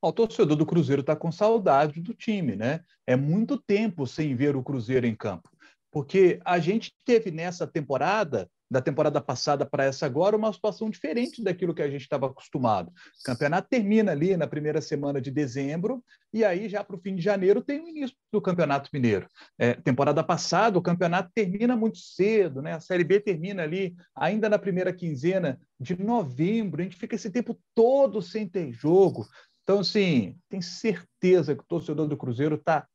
O 0.03 0.13
torcedor 0.13 0.57
do 0.57 0.65
Cruzeiro 0.65 1.01
está 1.01 1.15
com 1.15 1.31
saudade 1.31 2.01
do 2.01 2.15
time, 2.15 2.57
né? 2.57 2.81
É 3.07 3.15
muito 3.15 3.59
tempo 3.59 4.07
sem 4.07 4.35
ver 4.35 4.57
o 4.57 4.63
Cruzeiro 4.63 5.07
em 5.07 5.15
campo. 5.15 5.51
Porque 5.91 6.41
a 6.45 6.59
gente 6.59 6.95
teve 7.05 7.31
nessa 7.31 7.67
temporada 7.67 8.51
da 8.71 8.81
temporada 8.81 9.21
passada 9.21 9.67
para 9.67 9.85
essa 9.85 10.07
agora 10.07 10.37
uma 10.37 10.53
situação 10.53 10.89
diferente 10.89 11.43
daquilo 11.43 11.75
que 11.75 11.83
a 11.83 11.91
gente 11.91 12.03
estava 12.03 12.27
acostumado. 12.27 12.89
O 12.89 13.25
campeonato 13.25 13.69
termina 13.69 14.13
ali 14.13 14.37
na 14.37 14.47
primeira 14.47 14.81
semana 14.81 15.21
de 15.21 15.31
dezembro, 15.31 16.05
e 16.33 16.45
aí 16.45 16.69
já 16.69 16.85
para 16.85 16.95
o 16.95 17.01
fim 17.01 17.17
de 17.17 17.23
janeiro 17.23 17.63
tem 17.63 17.81
o 17.81 17.89
início 17.89 18.17
do 18.33 18.41
Campeonato 18.41 18.89
Mineiro. 18.93 19.27
É, 19.59 19.75
temporada 19.75 20.23
passada, 20.23 20.79
o 20.79 20.83
campeonato 20.83 21.31
termina 21.35 21.75
muito 21.75 21.99
cedo, 21.99 22.63
né? 22.63 22.75
a 22.75 22.81
Série 22.81 23.03
B 23.03 23.19
termina 23.19 23.65
ali 23.65 23.97
ainda 24.15 24.49
na 24.49 24.59
primeira 24.59 24.93
quinzena 24.93 25.59
de 25.79 26.01
novembro, 26.01 26.81
a 26.81 26.85
gente 26.85 26.97
fica 26.97 27.17
esse 27.17 27.31
tempo 27.31 27.59
todo 27.75 28.23
sem 28.23 28.47
ter 28.47 28.71
jogo. 28.73 29.27
Então, 29.65 29.81
assim, 29.81 30.37
tem 30.49 30.61
certeza 30.61 31.57
que 31.57 31.63
o 31.63 31.67
torcedor 31.67 32.07
do 32.07 32.17
Cruzeiro 32.17 32.55
está 32.55 32.87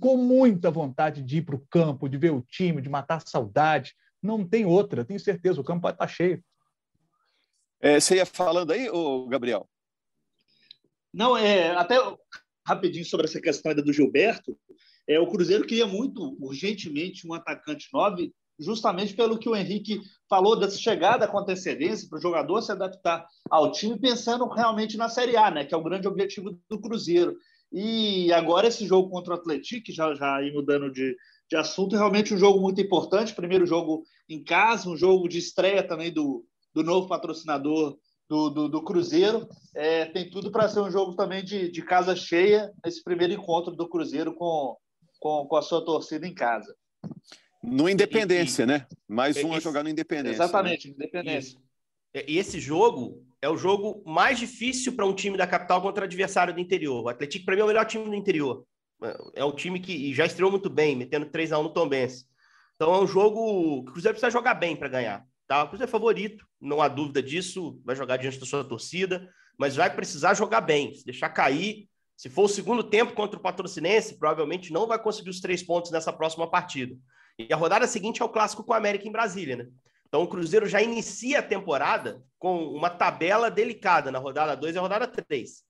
com 0.00 0.16
muita 0.16 0.70
vontade 0.70 1.22
de 1.22 1.38
ir 1.38 1.42
para 1.42 1.54
o 1.54 1.64
campo, 1.70 2.08
de 2.08 2.18
ver 2.18 2.32
o 2.32 2.42
time, 2.42 2.82
de 2.82 2.88
matar 2.88 3.16
a 3.16 3.26
saudade. 3.26 3.94
Não 4.22 4.46
tem 4.46 4.66
outra, 4.66 5.04
tenho 5.04 5.20
certeza, 5.20 5.60
o 5.60 5.64
campo 5.64 5.82
vai 5.82 5.92
estar 5.92 6.06
tá 6.06 6.12
cheio. 6.12 6.42
É, 7.80 8.00
você 8.00 8.16
ia 8.16 8.26
falando 8.26 8.72
aí, 8.72 8.90
ô 8.90 9.26
Gabriel? 9.26 9.68
Não, 11.12 11.36
é, 11.36 11.70
até 11.76 11.96
rapidinho 12.66 13.04
sobre 13.04 13.26
essa 13.26 13.40
questão 13.40 13.74
do 13.74 13.92
Gilberto, 13.92 14.58
é, 15.08 15.18
o 15.18 15.26
Cruzeiro 15.26 15.66
queria 15.66 15.86
muito, 15.86 16.36
urgentemente, 16.38 17.26
um 17.26 17.32
atacante 17.32 17.88
9, 17.92 18.30
justamente 18.58 19.14
pelo 19.14 19.38
que 19.38 19.48
o 19.48 19.56
Henrique 19.56 20.00
falou 20.28 20.58
dessa 20.58 20.76
chegada 20.76 21.26
com 21.26 21.38
antecedência 21.38 22.06
para 22.08 22.18
o 22.18 22.22
jogador 22.22 22.60
se 22.60 22.72
adaptar 22.72 23.26
ao 23.48 23.72
time, 23.72 23.98
pensando 23.98 24.46
realmente 24.48 24.98
na 24.98 25.08
Série 25.08 25.36
A, 25.36 25.50
né, 25.50 25.64
que 25.64 25.72
é 25.72 25.76
o 25.76 25.82
grande 25.82 26.06
objetivo 26.06 26.58
do 26.68 26.80
Cruzeiro. 26.80 27.36
E 27.72 28.30
agora 28.32 28.66
esse 28.66 28.86
jogo 28.86 29.08
contra 29.08 29.34
o 29.34 29.36
Atlético, 29.36 29.92
já, 29.92 30.14
já 30.14 30.36
aí 30.36 30.52
mudando 30.52 30.90
de, 30.90 31.16
de 31.48 31.56
assunto. 31.56 31.94
É 31.94 31.98
realmente 31.98 32.34
um 32.34 32.38
jogo 32.38 32.60
muito 32.60 32.80
importante. 32.80 33.34
Primeiro 33.34 33.66
jogo 33.66 34.04
em 34.28 34.42
casa, 34.42 34.88
um 34.88 34.96
jogo 34.96 35.28
de 35.28 35.38
estreia 35.38 35.82
também 35.82 36.12
do, 36.12 36.44
do 36.74 36.82
novo 36.82 37.08
patrocinador 37.08 37.96
do, 38.28 38.50
do, 38.50 38.68
do 38.68 38.84
Cruzeiro. 38.84 39.48
É, 39.74 40.04
tem 40.06 40.28
tudo 40.28 40.50
para 40.50 40.68
ser 40.68 40.80
um 40.80 40.90
jogo 40.90 41.14
também 41.14 41.42
de, 41.42 41.70
de 41.70 41.82
casa 41.82 42.14
cheia, 42.14 42.70
esse 42.84 43.02
primeiro 43.02 43.32
encontro 43.32 43.74
do 43.74 43.88
Cruzeiro 43.88 44.34
com, 44.34 44.76
com, 45.18 45.46
com 45.46 45.56
a 45.56 45.62
sua 45.62 45.84
torcida 45.84 46.26
em 46.26 46.34
casa. 46.34 46.74
No 47.62 47.88
Independência, 47.88 48.62
e, 48.62 48.66
né? 48.66 48.86
Mais 49.08 49.36
um 49.36 49.48
esse, 49.48 49.56
a 49.56 49.60
jogar 49.60 49.82
no 49.82 49.88
Independência. 49.88 50.36
Exatamente, 50.36 50.88
né? 50.88 50.94
Independência. 50.94 51.58
E 52.14 52.38
esse 52.38 52.60
jogo 52.60 53.22
é 53.40 53.48
o 53.48 53.56
jogo 53.56 54.02
mais 54.06 54.38
difícil 54.38 54.94
para 54.94 55.06
um 55.06 55.14
time 55.14 55.36
da 55.36 55.46
capital 55.46 55.80
contra 55.80 56.04
adversário 56.04 56.54
do 56.54 56.60
interior. 56.60 57.04
O 57.04 57.08
Atlético, 57.08 57.44
para 57.44 57.54
mim, 57.54 57.60
é 57.60 57.64
o 57.64 57.68
melhor 57.68 57.84
time 57.84 58.04
do 58.04 58.14
interior. 58.14 58.64
É 59.34 59.44
um 59.44 59.52
time 59.52 59.78
que 59.78 60.12
já 60.12 60.26
estreou 60.26 60.50
muito 60.50 60.68
bem, 60.68 60.96
metendo 60.96 61.26
3 61.26 61.52
a 61.52 61.58
1 61.58 61.62
no 61.62 61.72
Tombense. 61.72 62.26
Então 62.74 62.94
é 62.94 63.00
um 63.00 63.06
jogo 63.06 63.84
que 63.84 63.90
o 63.90 63.92
Cruzeiro 63.92 64.14
precisa 64.14 64.30
jogar 64.30 64.54
bem 64.54 64.76
para 64.76 64.88
ganhar. 64.88 65.24
Tá? 65.46 65.62
O 65.62 65.68
Cruzeiro 65.68 65.88
é 65.88 65.92
favorito, 65.92 66.46
não 66.60 66.82
há 66.82 66.88
dúvida 66.88 67.22
disso, 67.22 67.80
vai 67.84 67.94
jogar 67.94 68.16
diante 68.16 68.38
da 68.38 68.46
sua 68.46 68.64
torcida, 68.64 69.28
mas 69.56 69.76
vai 69.76 69.94
precisar 69.94 70.34
jogar 70.34 70.60
bem, 70.60 70.94
se 70.94 71.04
deixar 71.04 71.28
cair. 71.30 71.88
Se 72.16 72.28
for 72.28 72.44
o 72.44 72.48
segundo 72.48 72.82
tempo 72.82 73.14
contra 73.14 73.38
o 73.38 73.42
Patrocinense, 73.42 74.18
provavelmente 74.18 74.72
não 74.72 74.86
vai 74.86 75.00
conseguir 75.00 75.30
os 75.30 75.40
três 75.40 75.62
pontos 75.62 75.90
nessa 75.90 76.12
próxima 76.12 76.50
partida. 76.50 76.96
E 77.38 77.52
a 77.52 77.56
rodada 77.56 77.86
seguinte 77.86 78.20
é 78.20 78.24
o 78.24 78.28
clássico 78.28 78.64
com 78.64 78.72
o 78.72 78.76
América 78.76 79.06
em 79.06 79.12
Brasília, 79.12 79.56
né? 79.56 79.68
Então 80.08 80.22
o 80.22 80.28
Cruzeiro 80.28 80.66
já 80.66 80.82
inicia 80.82 81.38
a 81.38 81.42
temporada 81.42 82.22
com 82.38 82.64
uma 82.68 82.90
tabela 82.90 83.50
delicada 83.50 84.10
na 84.10 84.18
rodada 84.18 84.56
2 84.56 84.74
e 84.74 84.78
a 84.78 84.80
rodada 84.80 85.06
3 85.06 85.67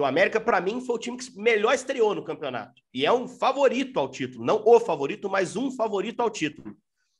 que 0.00 0.02
o 0.02 0.06
América, 0.06 0.40
para 0.40 0.60
mim, 0.62 0.80
foi 0.80 0.96
o 0.96 0.98
time 0.98 1.18
que 1.18 1.38
melhor 1.38 1.74
estreou 1.74 2.14
no 2.14 2.24
campeonato. 2.24 2.80
E 2.92 3.04
é 3.04 3.12
um 3.12 3.28
favorito 3.28 4.00
ao 4.00 4.10
título. 4.10 4.44
Não 4.44 4.62
o 4.64 4.80
favorito, 4.80 5.28
mas 5.28 5.56
um 5.56 5.70
favorito 5.70 6.20
ao 6.20 6.30
título. 6.30 6.74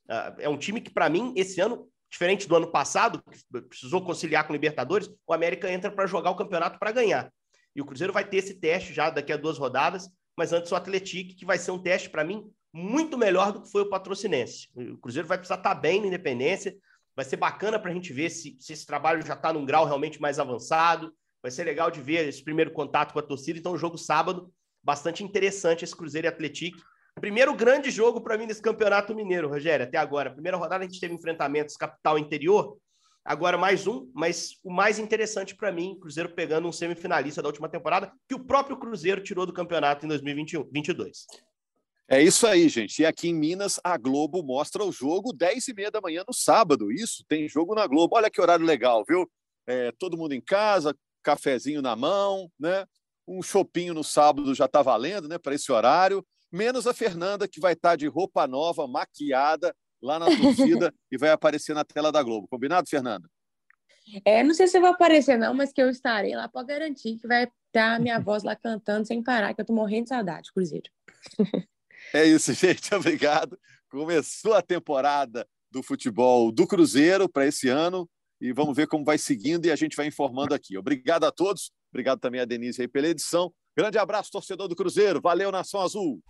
Ah, 0.09 0.35
é 0.39 0.49
um 0.49 0.57
time 0.57 0.81
que, 0.81 0.89
para 0.89 1.07
mim, 1.07 1.31
esse 1.35 1.61
ano 1.61 1.87
Diferente 2.11 2.45
do 2.45 2.57
ano 2.57 2.69
passado, 2.69 3.23
que 3.23 3.61
precisou 3.61 4.03
conciliar 4.03 4.45
com 4.45 4.51
o 4.51 4.53
Libertadores, 4.53 5.09
o 5.25 5.33
América 5.33 5.71
entra 5.71 5.89
para 5.89 6.05
jogar 6.05 6.29
o 6.31 6.35
campeonato 6.35 6.77
para 6.77 6.91
ganhar. 6.91 7.31
E 7.73 7.81
o 7.81 7.85
Cruzeiro 7.85 8.11
vai 8.11 8.27
ter 8.27 8.35
esse 8.35 8.55
teste 8.55 8.93
já 8.93 9.09
daqui 9.09 9.31
a 9.31 9.37
duas 9.37 9.57
rodadas, 9.57 10.09
mas 10.35 10.51
antes 10.51 10.69
o 10.73 10.75
Atlético, 10.75 11.33
que 11.33 11.45
vai 11.45 11.57
ser 11.57 11.71
um 11.71 11.81
teste 11.81 12.09
para 12.09 12.25
mim 12.25 12.51
muito 12.73 13.17
melhor 13.17 13.53
do 13.53 13.61
que 13.61 13.71
foi 13.71 13.83
o 13.83 13.89
Patrocinense. 13.89 14.67
O 14.75 14.97
Cruzeiro 14.97 15.25
vai 15.25 15.37
precisar 15.37 15.55
estar 15.55 15.73
tá 15.73 15.79
bem 15.79 16.01
na 16.01 16.07
Independência, 16.07 16.75
vai 17.15 17.23
ser 17.23 17.37
bacana 17.37 17.79
para 17.79 17.91
a 17.91 17.93
gente 17.93 18.11
ver 18.11 18.29
se, 18.29 18.57
se 18.59 18.73
esse 18.73 18.85
trabalho 18.85 19.25
já 19.25 19.33
está 19.33 19.53
num 19.53 19.63
grau 19.63 19.85
realmente 19.85 20.19
mais 20.19 20.37
avançado, 20.37 21.15
vai 21.41 21.51
ser 21.51 21.63
legal 21.63 21.89
de 21.89 22.01
ver 22.01 22.27
esse 22.27 22.43
primeiro 22.43 22.71
contato 22.71 23.13
com 23.13 23.19
a 23.19 23.23
torcida. 23.23 23.57
Então, 23.57 23.77
jogo 23.77 23.97
sábado, 23.97 24.51
bastante 24.83 25.23
interessante 25.23 25.83
esse 25.83 25.95
Cruzeiro 25.95 26.27
e 26.27 26.29
Atlético. 26.29 26.79
Primeiro 27.19 27.53
grande 27.53 27.91
jogo 27.91 28.21
para 28.21 28.37
mim 28.37 28.45
nesse 28.45 28.61
Campeonato 28.61 29.13
Mineiro, 29.13 29.49
Rogério, 29.49 29.85
até 29.85 29.97
agora. 29.97 30.31
Primeira 30.31 30.57
rodada 30.57 30.83
a 30.83 30.87
gente 30.87 30.99
teve 30.99 31.13
enfrentamentos 31.13 31.75
capital 31.75 32.17
interior, 32.17 32.77
agora 33.25 33.57
mais 33.57 33.85
um, 33.85 34.09
mas 34.13 34.57
o 34.63 34.71
mais 34.71 34.97
interessante 34.97 35.55
para 35.55 35.71
mim, 35.71 35.97
Cruzeiro 35.99 36.33
pegando 36.33 36.67
um 36.67 36.71
semifinalista 36.71 37.41
da 37.41 37.49
última 37.49 37.67
temporada, 37.67 38.11
que 38.27 38.35
o 38.35 38.39
próprio 38.39 38.77
Cruzeiro 38.77 39.21
tirou 39.21 39.45
do 39.45 39.53
campeonato 39.53 40.05
em 40.05 40.09
2022. 40.09 41.25
É 42.07 42.21
isso 42.21 42.45
aí, 42.45 42.67
gente. 42.67 43.01
E 43.01 43.05
aqui 43.05 43.29
em 43.29 43.33
Minas, 43.33 43.79
a 43.83 43.97
Globo 43.97 44.43
mostra 44.43 44.83
o 44.83 44.91
jogo 44.91 45.31
10 45.31 45.69
e 45.69 45.73
meia 45.73 45.91
da 45.91 46.01
manhã 46.01 46.23
no 46.27 46.33
sábado. 46.33 46.91
Isso, 46.91 47.23
tem 47.27 47.47
jogo 47.47 47.73
na 47.73 47.87
Globo. 47.87 48.17
Olha 48.17 48.29
que 48.29 48.41
horário 48.41 48.65
legal, 48.65 49.05
viu? 49.07 49.29
É, 49.65 49.93
todo 49.93 50.17
mundo 50.17 50.33
em 50.33 50.41
casa, 50.41 50.93
cafezinho 51.21 51.81
na 51.81 51.95
mão, 51.95 52.51
né? 52.59 52.85
Um 53.27 53.41
chopinho 53.41 53.93
no 53.93 54.03
sábado 54.03 54.53
já 54.53 54.65
está 54.65 54.81
valendo, 54.81 55.27
né? 55.27 55.37
Para 55.37 55.55
esse 55.55 55.71
horário. 55.71 56.25
Menos 56.51 56.85
a 56.85 56.93
Fernanda, 56.93 57.47
que 57.47 57.59
vai 57.59 57.73
estar 57.73 57.91
tá 57.91 57.95
de 57.95 58.07
roupa 58.07 58.45
nova, 58.45 58.87
maquiada, 58.87 59.73
lá 60.01 60.19
na 60.19 60.25
torcida 60.25 60.93
e 61.11 61.17
vai 61.17 61.29
aparecer 61.29 61.73
na 61.73 61.85
tela 61.85 62.11
da 62.11 62.21
Globo. 62.21 62.47
Combinado, 62.49 62.89
Fernanda? 62.89 63.29
É, 64.25 64.43
não 64.43 64.53
sei 64.53 64.67
se 64.67 64.79
vai 64.79 64.91
aparecer, 64.91 65.37
não, 65.37 65.53
mas 65.53 65.71
que 65.71 65.81
eu 65.81 65.89
estarei 65.89 66.35
lá 66.35 66.49
para 66.49 66.63
garantir 66.63 67.17
que 67.17 67.27
vai 67.27 67.47
estar 67.67 67.95
a 67.95 67.99
minha 67.99 68.19
voz 68.19 68.43
lá 68.43 68.55
cantando 68.55 69.05
sem 69.05 69.23
parar, 69.23 69.53
que 69.53 69.61
eu 69.61 69.65
tô 69.65 69.73
morrendo 69.73 70.03
de 70.03 70.09
saudade, 70.09 70.51
Cruzeiro. 70.53 70.89
É 72.13 72.25
isso, 72.25 72.51
gente. 72.53 72.93
Obrigado. 72.95 73.57
Começou 73.89 74.53
a 74.53 74.61
temporada 74.61 75.47
do 75.69 75.81
futebol 75.81 76.51
do 76.51 76.67
Cruzeiro 76.67 77.29
para 77.29 77.45
esse 77.45 77.69
ano 77.69 78.09
e 78.41 78.51
vamos 78.51 78.75
ver 78.75 78.87
como 78.87 79.05
vai 79.05 79.17
seguindo 79.17 79.67
e 79.67 79.71
a 79.71 79.75
gente 79.75 79.95
vai 79.95 80.07
informando 80.07 80.53
aqui. 80.53 80.77
Obrigado 80.77 81.25
a 81.25 81.31
todos. 81.31 81.71
Obrigado 81.93 82.19
também 82.19 82.41
a 82.41 82.45
Denise 82.45 82.81
aí 82.81 82.87
pela 82.87 83.07
edição. 83.07 83.53
Grande 83.77 83.97
abraço, 83.97 84.31
torcedor 84.31 84.67
do 84.67 84.75
Cruzeiro. 84.75 85.21
Valeu, 85.21 85.51
Nação 85.51 85.81
Azul. 85.81 86.21